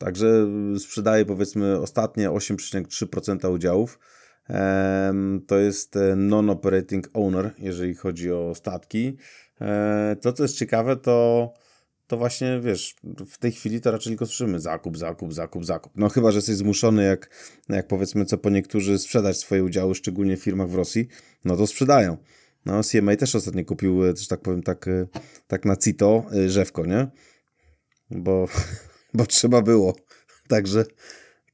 [0.04, 0.46] Także
[0.78, 3.98] sprzedaje powiedzmy ostatnie 8,3% udziałów.
[5.46, 9.16] To jest e, non-operating owner, jeżeli chodzi o statki.
[9.60, 11.52] E, to, co jest ciekawe, to,
[12.06, 12.96] to właśnie, wiesz,
[13.28, 15.92] w tej chwili to raczej tylko słyszymy zakup, zakup, zakup, zakup.
[15.96, 17.30] No chyba, że jesteś zmuszony, jak,
[17.68, 21.08] jak powiedzmy co po niektórzy, sprzedać swoje udziały, szczególnie w firmach w Rosji,
[21.44, 22.16] no to sprzedają.
[22.66, 24.86] No CMA też ostatnio kupił, e, też tak powiem, tak,
[25.46, 27.06] tak na CITO, rzewko, nie?
[28.10, 28.48] Bo
[29.14, 29.94] bo trzeba było.
[30.48, 30.84] Także.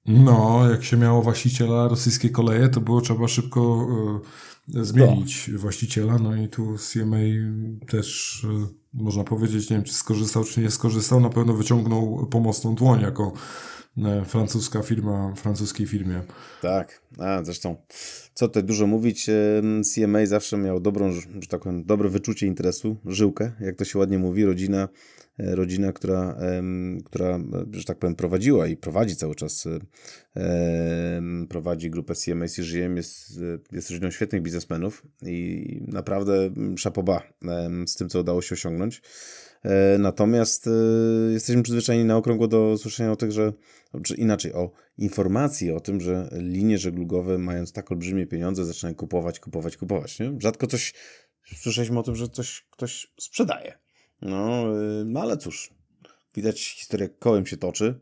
[0.06, 3.88] No, jak się miało właściciela rosyjskie koleje, to było trzeba szybko
[4.74, 5.58] y, zmienić no.
[5.58, 6.18] właściciela.
[6.18, 7.16] No i tu CMA
[7.88, 8.48] też y,
[8.92, 13.32] można powiedzieć, nie wiem czy skorzystał, czy nie skorzystał, na pewno wyciągnął pomocną dłoń jako
[13.98, 16.22] y, francuska firma, francuskiej firmie.
[16.62, 17.76] Tak, a zresztą
[18.34, 19.26] co tutaj dużo mówić,
[19.94, 24.18] CMA zawsze miał dobrą, że tak powiem, dobre wyczucie interesu, żyłkę, jak to się ładnie
[24.18, 24.88] mówi, rodzina E,
[25.38, 26.38] rodzina, która,
[27.04, 27.40] która,
[27.72, 29.68] że tak powiem, prowadziła i prowadzi cały czas,
[31.48, 33.40] prowadzi grupę CMA CGM, jest,
[33.72, 37.22] jest rodziną świetnych biznesmenów i naprawdę szapoba
[37.86, 39.02] z tym, co udało się osiągnąć.
[39.62, 40.70] E, natomiast e,
[41.32, 43.52] jesteśmy przyzwyczajeni na okrągło do słyszenia o tych, że,
[44.04, 49.40] czy inaczej, o informacji o tym, że linie żeglugowe, mając tak olbrzymie pieniądze, zaczynają kupować,
[49.40, 50.18] kupować, kupować.
[50.18, 50.32] Nie?
[50.38, 50.94] Rzadko coś
[51.56, 53.78] słyszeliśmy o tym, że coś ktoś sprzedaje.
[54.22, 55.70] No, y, no ale cóż,
[56.34, 58.00] widać historia kołem się toczy.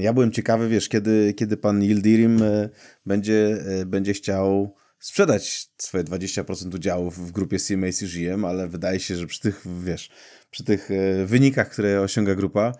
[0.00, 2.70] Ja byłem ciekawy, wiesz, kiedy, kiedy pan Yildirim y,
[3.06, 9.16] będzie, y, będzie chciał sprzedać swoje 20% udziałów w grupie CMA CGM, ale wydaje się,
[9.16, 10.10] że przy tych, wiesz,
[10.50, 10.88] przy tych
[11.26, 12.72] wynikach, które osiąga grupa,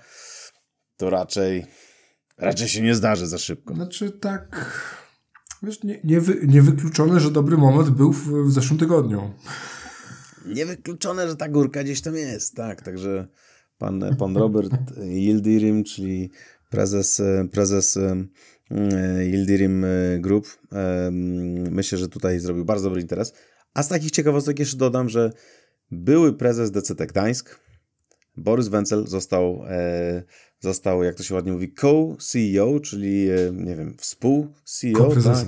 [0.97, 1.67] to raczej
[2.39, 3.75] raczej się nie zdarzy za szybko.
[3.75, 4.75] Znaczy tak,
[5.63, 9.35] wiesz, nie, nie, wy, niewykluczone, że dobry moment był w, w zeszłym tygodniu
[10.47, 13.29] niewykluczone, że ta górka gdzieś tam jest, tak, także
[13.79, 16.31] pan, pan Robert Yildirim, czyli
[16.71, 17.23] prezes,
[17.53, 17.99] prezes
[19.21, 19.87] Yildirim
[20.19, 20.59] Group,
[21.71, 23.33] myślę, że tutaj zrobił bardzo dobry interes.
[23.75, 25.33] A z takich ciekawostek jeszcze dodam, że
[25.91, 27.61] były prezes DCT Gdańsk,
[28.37, 30.23] Borys Wencel został, e,
[30.61, 35.47] został, jak to się ładnie mówi, co-CEO, czyli, e, nie wiem, współ-CEO, tak?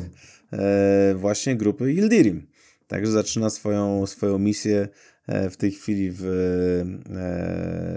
[0.53, 2.47] e, właśnie grupy Yildirim.
[2.87, 4.89] Także zaczyna swoją, swoją misję
[5.26, 6.24] e, w tej chwili w,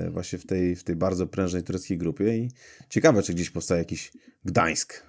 [0.08, 2.52] e, właśnie w tej, w tej bardzo prężnej tureckiej grupie i
[2.90, 4.12] ciekawe, czy gdzieś powstaje jakiś
[4.46, 5.06] Gdańsk,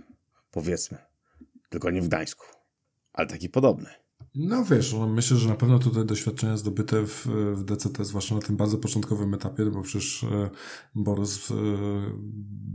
[0.51, 0.99] powiedzmy.
[1.69, 2.47] Tylko nie w Gdańsku,
[3.13, 3.91] ale taki podobny.
[4.35, 8.41] No wiesz, no myślę, że na pewno tutaj doświadczenia zdobyte w, w DCT, zwłaszcza na
[8.41, 10.51] tym bardzo początkowym etapie, bo przecież e,
[10.95, 11.49] Borys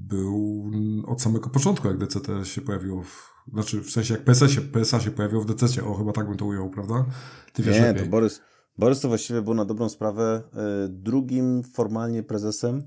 [0.07, 0.71] był
[1.07, 4.99] od samego początku, jak DCT się pojawiło w, znaczy w sensie jak PSA się, PSA
[4.99, 7.05] się pojawił w DCT, o chyba tak bym to ujął, prawda?
[7.53, 8.03] Ty wiesz Nie, lepiej.
[8.03, 8.41] to Borys,
[8.77, 12.83] Borys to właściwie był na dobrą sprawę e, drugim formalnie prezesem,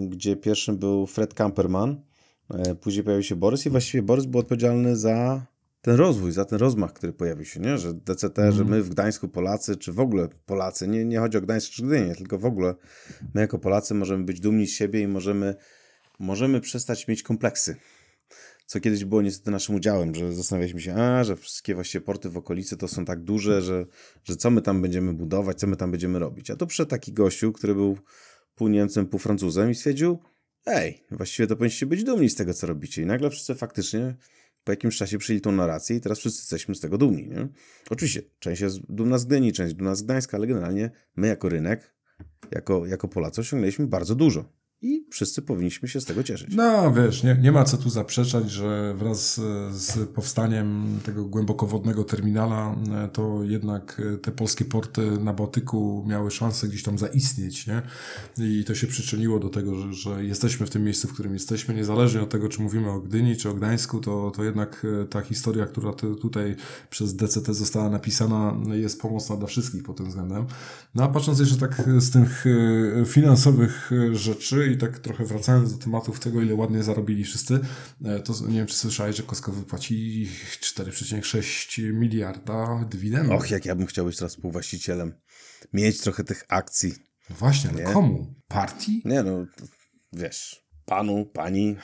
[0.00, 2.00] gdzie pierwszym był Fred Kamperman,
[2.80, 5.46] później pojawił się Borys i właściwie Borys był odpowiedzialny za
[5.82, 7.78] ten rozwój, za ten rozmach, który pojawił się, nie?
[7.78, 8.52] że DCT, mm.
[8.52, 8.68] że mhm.
[8.68, 12.14] my w Gdańsku Polacy, czy w ogóle Polacy, nie, nie chodzi o Gdańsk czy Gdynię,
[12.14, 12.74] tylko w ogóle
[13.34, 15.54] my jako Polacy możemy być dumni z siebie i możemy,
[16.18, 17.76] możemy przestać mieć kompleksy.
[18.68, 22.36] Co kiedyś było niestety naszym udziałem, że zastanawialiśmy się, a, że wszystkie właściwie porty w
[22.36, 23.86] okolicy to są tak duże, że,
[24.24, 26.50] że co my tam będziemy budować, co my tam będziemy robić.
[26.50, 27.98] A tu przyszedł taki gościu, który był
[28.54, 30.18] pół Niemcem, pół Francuzem i stwierdził,
[30.66, 33.02] ej, właściwie to powinniście być dumni z tego, co robicie.
[33.02, 34.16] I nagle wszyscy faktycznie
[34.64, 37.28] po jakimś czasie przyjęli tą narrację i teraz wszyscy jesteśmy z tego dumni.
[37.28, 37.48] Nie?
[37.90, 41.94] Oczywiście, część jest dumna z Gdyni, część dumna z Gdańska, ale generalnie my jako rynek,
[42.50, 46.54] jako, jako Polacy osiągnęliśmy bardzo dużo i wszyscy powinniśmy się z tego cieszyć.
[46.56, 52.76] No wiesz, nie, nie ma co tu zaprzeczać, że wraz z powstaniem tego głębokowodnego terminala
[53.04, 57.82] e, to jednak e, te polskie porty na Bałtyku miały szansę gdzieś tam zaistnieć, nie?
[58.38, 61.74] I to się przyczyniło do tego, że, że jesteśmy w tym miejscu, w którym jesteśmy,
[61.74, 65.20] niezależnie od tego, czy mówimy o Gdyni, czy o Gdańsku, to, to jednak e, ta
[65.20, 66.56] historia, która tutaj
[66.90, 70.46] przez DCT została napisana, jest pomocna dla wszystkich pod tym względem.
[70.94, 72.44] No a patrząc jeszcze tak z tych
[73.06, 77.60] finansowych rzeczy, i tak trochę wracając do tematów tego, ile ładnie zarobili wszyscy,
[78.04, 80.28] e, to nie wiem, czy słyszałeś, że Costco wypłaci
[80.60, 83.30] 4,6 miliarda dywidend.
[83.30, 85.14] Och, jak ja bym chciał być teraz współwłaścicielem.
[85.72, 86.94] Mieć trochę tych akcji.
[87.30, 88.34] No właśnie, ale komu?
[88.48, 89.02] Partii?
[89.04, 89.46] Nie no,
[90.12, 91.76] wiesz, panu, pani...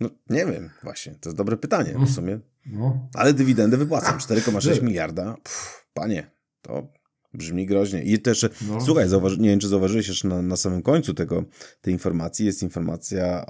[0.00, 2.40] No nie wiem, właśnie, to jest dobre pytanie w sumie.
[2.66, 3.08] No.
[3.14, 5.36] Ale dywidendę wypłacam, 4,6 miliarda.
[5.44, 6.30] Pff, panie,
[6.62, 6.92] to
[7.34, 8.02] Brzmi groźnie.
[8.02, 8.80] I też, no.
[8.80, 11.44] słuchaj, zauważy, nie wiem, czy zauważyłeś jeszcze na, na samym końcu tego,
[11.80, 13.46] tej informacji, jest informacja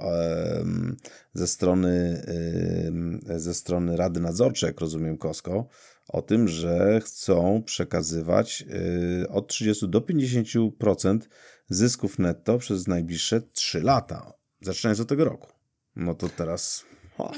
[1.33, 2.23] ze strony
[3.35, 5.67] ze strony Rady Nadzorczej, jak rozumiem, Costco,
[6.07, 8.65] o tym, że chcą przekazywać
[9.23, 11.19] y, od 30 do 50%
[11.69, 15.49] zysków netto przez najbliższe 3 lata, zaczynając od tego roku.
[15.95, 16.85] No to teraz...
[17.17, 17.31] O.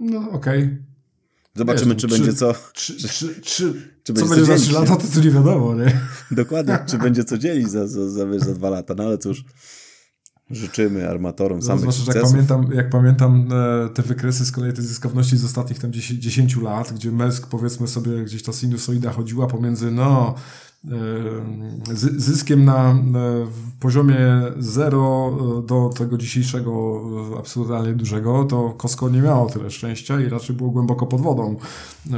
[0.00, 0.64] No okej.
[0.64, 0.84] Okay.
[1.54, 2.54] Zobaczymy, Wiesz, czy, czy, będzie co.
[2.72, 3.34] Czy, czy, czy,
[4.04, 6.00] czy co będzie za 3 lata, to tu nie wiadomo, nie?
[6.30, 8.94] Dokładnie, czy będzie co dzielić za, za, za, za 2 lata.
[8.94, 9.44] No ale cóż,
[10.50, 14.84] życzymy armatorom no, samych Zwłaszcza, jak pamiętam, jak pamiętam e, te wykresy z kolei tej
[14.84, 19.46] zyskowności z ostatnich tam 10, 10 lat, gdzie Mesk powiedzmy sobie gdzieś ta sinusoida chodziła
[19.46, 20.34] pomiędzy no
[22.16, 22.98] zyskiem na
[23.80, 27.02] poziomie 0 do tego dzisiejszego
[27.38, 31.56] absurdalnie dużego, to Costco nie miało tyle szczęścia i raczej było głęboko pod wodą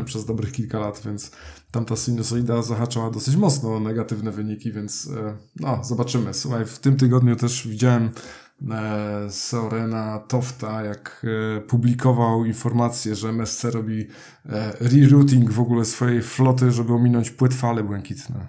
[0.05, 1.31] przez dobrych kilka lat, więc
[1.71, 6.35] tamta sinusoida zahaczała dosyć mocno negatywne wyniki, więc e, no, zobaczymy.
[6.35, 8.42] Słuchaj, w tym tygodniu też widziałem E,
[9.31, 14.07] Sorena Tofta, jak e, publikował informację, że MSC robi
[14.47, 18.49] e, rerouting w ogóle swojej floty, żeby ominąć płetwale błękitne.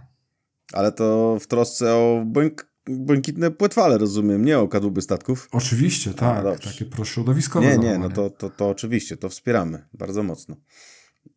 [0.74, 5.48] Ale to w trosce o błęk błękitne płetwale, rozumiem, nie o kadłuby statków.
[5.52, 6.46] Oczywiście, tak.
[6.46, 7.68] A, takie prośrodowiskowe.
[7.68, 10.56] Nie, nie, no to, to, to oczywiście, to wspieramy bardzo mocno.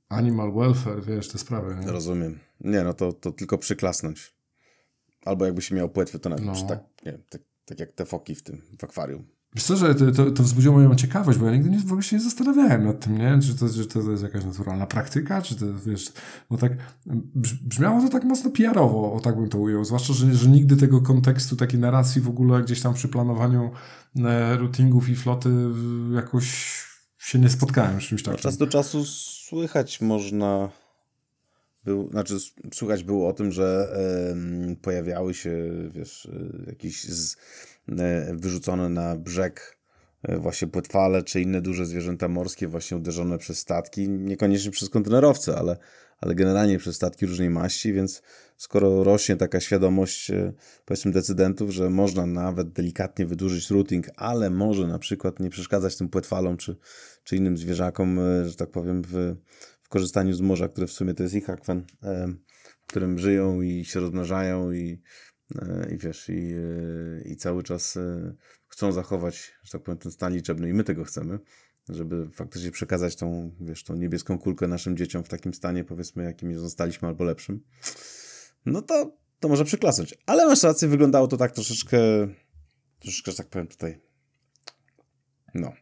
[0.08, 1.76] Animal welfare, wiesz, te sprawy.
[1.80, 1.92] Nie?
[1.92, 2.38] Rozumiem.
[2.60, 4.36] Nie, no to, to tylko przyklasnąć.
[5.24, 6.66] Albo jakby się miał płetwy, to nawet no.
[6.68, 9.24] tak, nie tak tak jak te foki w tym, w akwarium.
[9.54, 12.02] Wiesz co, że to, to, to wzbudziło moją ciekawość, bo ja nigdy nie, w ogóle
[12.02, 13.38] się nie zastanawiałem nad tym, nie?
[13.42, 16.12] Czy to, czy to jest jakaś naturalna praktyka, czy to, wiesz,
[16.50, 16.72] no tak,
[17.64, 21.00] brzmiało to tak mocno PR-owo, o tak bym to ujął, zwłaszcza, że, że nigdy tego
[21.00, 23.70] kontekstu, takiej narracji w ogóle gdzieś tam przy planowaniu
[24.16, 25.50] e, routingów i floty
[26.14, 26.76] jakoś
[27.18, 28.36] się nie spotkałem z czymś takim.
[28.36, 30.70] Od czasu do czasu słychać można
[31.86, 32.36] był, znaczy
[32.74, 33.96] słuchać było o tym, że
[34.72, 35.52] y, pojawiały się,
[35.90, 37.96] wiesz, y, jakieś z, y,
[38.32, 39.78] wyrzucone na brzeg
[40.22, 45.56] e, właśnie płetwale czy inne duże zwierzęta morskie właśnie uderzone przez statki, niekoniecznie przez kontenerowce,
[45.58, 45.76] ale,
[46.20, 48.22] ale generalnie przez statki różnej maści, więc
[48.56, 50.32] skoro rośnie taka świadomość
[50.84, 56.08] powiedzmy decydentów, że można nawet delikatnie wydłużyć routing, ale może na przykład nie przeszkadzać tym
[56.08, 56.76] płetwalom czy,
[57.24, 59.36] czy innym zwierzakom, że tak powiem w
[59.86, 61.86] w korzystaniu z morza, które w sumie to jest ich akwen,
[62.82, 65.02] w którym żyją i się rozmnażają i,
[65.54, 68.34] e, i wiesz, i, e, i cały czas e,
[68.68, 71.38] chcą zachować, że tak powiem, ten stan liczebny i my tego chcemy,
[71.88, 76.58] żeby faktycznie przekazać tą, wiesz, tą niebieską kulkę naszym dzieciom w takim stanie, powiedzmy, jakim
[76.58, 77.60] zostaliśmy, albo lepszym,
[78.66, 80.14] no to, to może przyklasnąć.
[80.26, 81.98] Ale masz rację, wyglądało to tak troszeczkę,
[82.98, 84.00] troszeczkę, że tak powiem, tutaj,
[85.54, 85.72] no.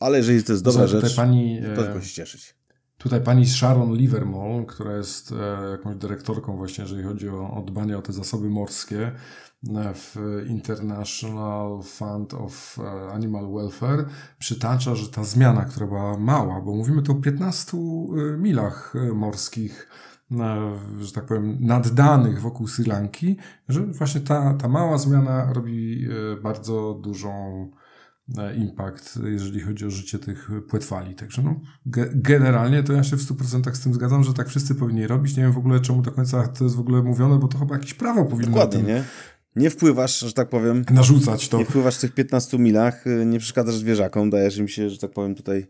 [0.00, 2.61] Ale jeżeli to jest dobra rzecz, pani, to tylko się cieszyć.
[3.02, 7.98] Tutaj pani Sharon Livermore, która jest e, jakąś dyrektorką właśnie, jeżeli chodzi o, o dbanie
[7.98, 9.12] o te zasoby morskie
[9.76, 10.16] e, w
[10.48, 14.04] International Fund of e, Animal Welfare,
[14.38, 17.76] przytacza, że ta zmiana, która była mała, bo mówimy tu o 15
[18.38, 19.88] milach morskich,
[21.00, 23.36] że tak powiem, naddanych wokół Sri Lanki,
[23.68, 26.08] że właśnie ta, ta mała zmiana robi
[26.42, 27.70] bardzo dużą
[28.56, 31.14] impact, jeżeli chodzi o życie tych płetwali.
[31.14, 34.74] Także no, ge generalnie to ja się w 100% z tym zgadzam, że tak wszyscy
[34.74, 35.36] powinni robić.
[35.36, 37.74] Nie wiem w ogóle czemu do końca to jest w ogóle mówione, bo to chyba
[37.74, 38.86] jakieś prawo powinno Dokładnie, tym...
[38.86, 39.04] nie?
[39.56, 40.84] Nie wpływasz, że tak powiem.
[40.90, 41.58] Narzucać to.
[41.58, 45.10] Nie wpływasz w tych 15 milach, y, nie przeszkadzasz zwierzakom, dajesz im się, że tak
[45.10, 45.66] powiem, tutaj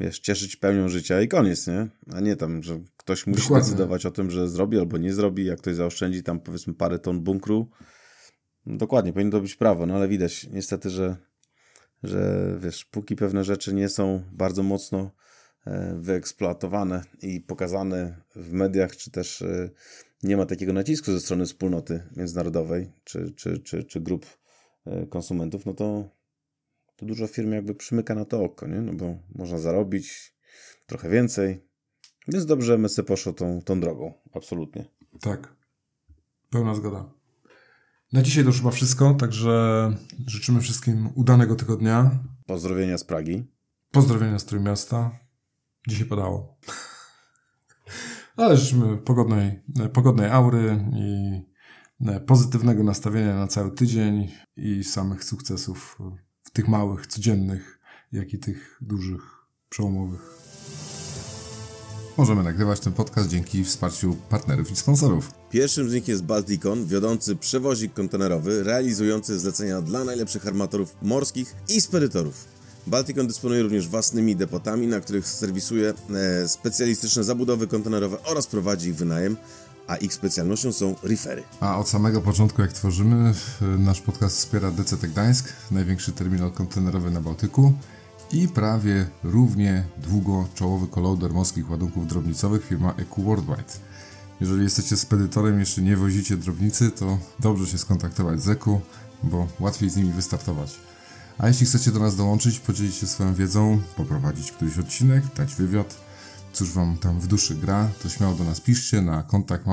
[0.00, 1.86] wiesz, cieszyć pełnią życia i koniec, nie?
[2.12, 3.70] A nie tam, że ktoś musi Dokładnie.
[3.70, 7.20] decydować o tym, że zrobi albo nie zrobi, jak ktoś zaoszczędzi tam powiedzmy parę ton
[7.20, 7.70] bunkru.
[8.66, 11.16] Dokładnie, powinno to być prawo, no ale widać niestety, że
[12.02, 15.10] że wiesz, póki pewne rzeczy nie są bardzo mocno
[15.66, 19.70] e, wyeksploatowane i pokazane w mediach, czy też e,
[20.22, 24.26] nie ma takiego nacisku ze strony wspólnoty międzynarodowej, czy, czy, czy, czy grup
[24.86, 26.10] e, konsumentów, no to,
[26.96, 28.80] to dużo firm jakby przymyka na to oko, nie?
[28.80, 30.34] No bo można zarobić
[30.86, 31.66] trochę więcej.
[32.28, 34.84] Więc dobrze, MSC poszło tą, tą drogą, absolutnie.
[35.20, 35.54] Tak,
[36.50, 37.15] pełna zgoda.
[38.12, 39.90] Na dzisiaj to już chyba wszystko, także
[40.26, 42.10] życzymy wszystkim udanego tygodnia.
[42.46, 43.52] Pozdrowienia z Pragi.
[43.90, 45.18] Pozdrowienia z Trójmiasta.
[45.88, 46.58] Dzisiaj padało.
[48.36, 51.42] Ale życzymy pogodnej, pogodnej aury i
[52.26, 55.98] pozytywnego nastawienia na cały tydzień i samych sukcesów
[56.42, 57.80] w tych małych, codziennych,
[58.12, 59.22] jak i tych dużych,
[59.68, 60.45] przełomowych.
[62.18, 65.30] Możemy nagrywać ten podcast dzięki wsparciu partnerów i sponsorów.
[65.50, 71.80] Pierwszym z nich jest Balticon, wiodący przewozik kontenerowy, realizujący zlecenia dla najlepszych armatorów morskich i
[71.80, 72.44] spedytorów.
[72.86, 78.96] Balticon dysponuje również własnymi depotami, na których serwisuje e, specjalistyczne zabudowy kontenerowe oraz prowadzi ich
[78.96, 79.36] wynajem,
[79.86, 81.42] a ich specjalnością są refery.
[81.60, 83.34] A od samego początku, jak tworzymy,
[83.78, 87.72] nasz podcast wspiera DCT Gdańsk, największy terminal kontenerowy na Bałtyku
[88.32, 93.72] i prawie równie długo czołowy kolauder morskich ładunków drobnicowych firma EQ Worldwide.
[94.40, 98.80] Jeżeli jesteście spedytorem jeszcze nie wozicie drobnicy, to dobrze się skontaktować z EQ,
[99.22, 100.80] bo łatwiej z nimi wystartować.
[101.38, 105.96] A jeśli chcecie do nas dołączyć, podzielić się swoją wiedzą, poprowadzić któryś odcinek, dać wywiad,
[106.52, 109.66] cóż wam tam w duszy gra, to śmiało do nas piszcie na kontakt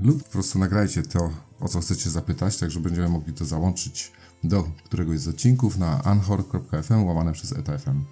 [0.00, 1.30] lub po prostu nagrajcie to,
[1.60, 4.12] o co chcecie zapytać, tak że będziemy mogli to załączyć
[4.44, 8.04] do któregoś z odcinków na anchor.fm łamane przez etafm.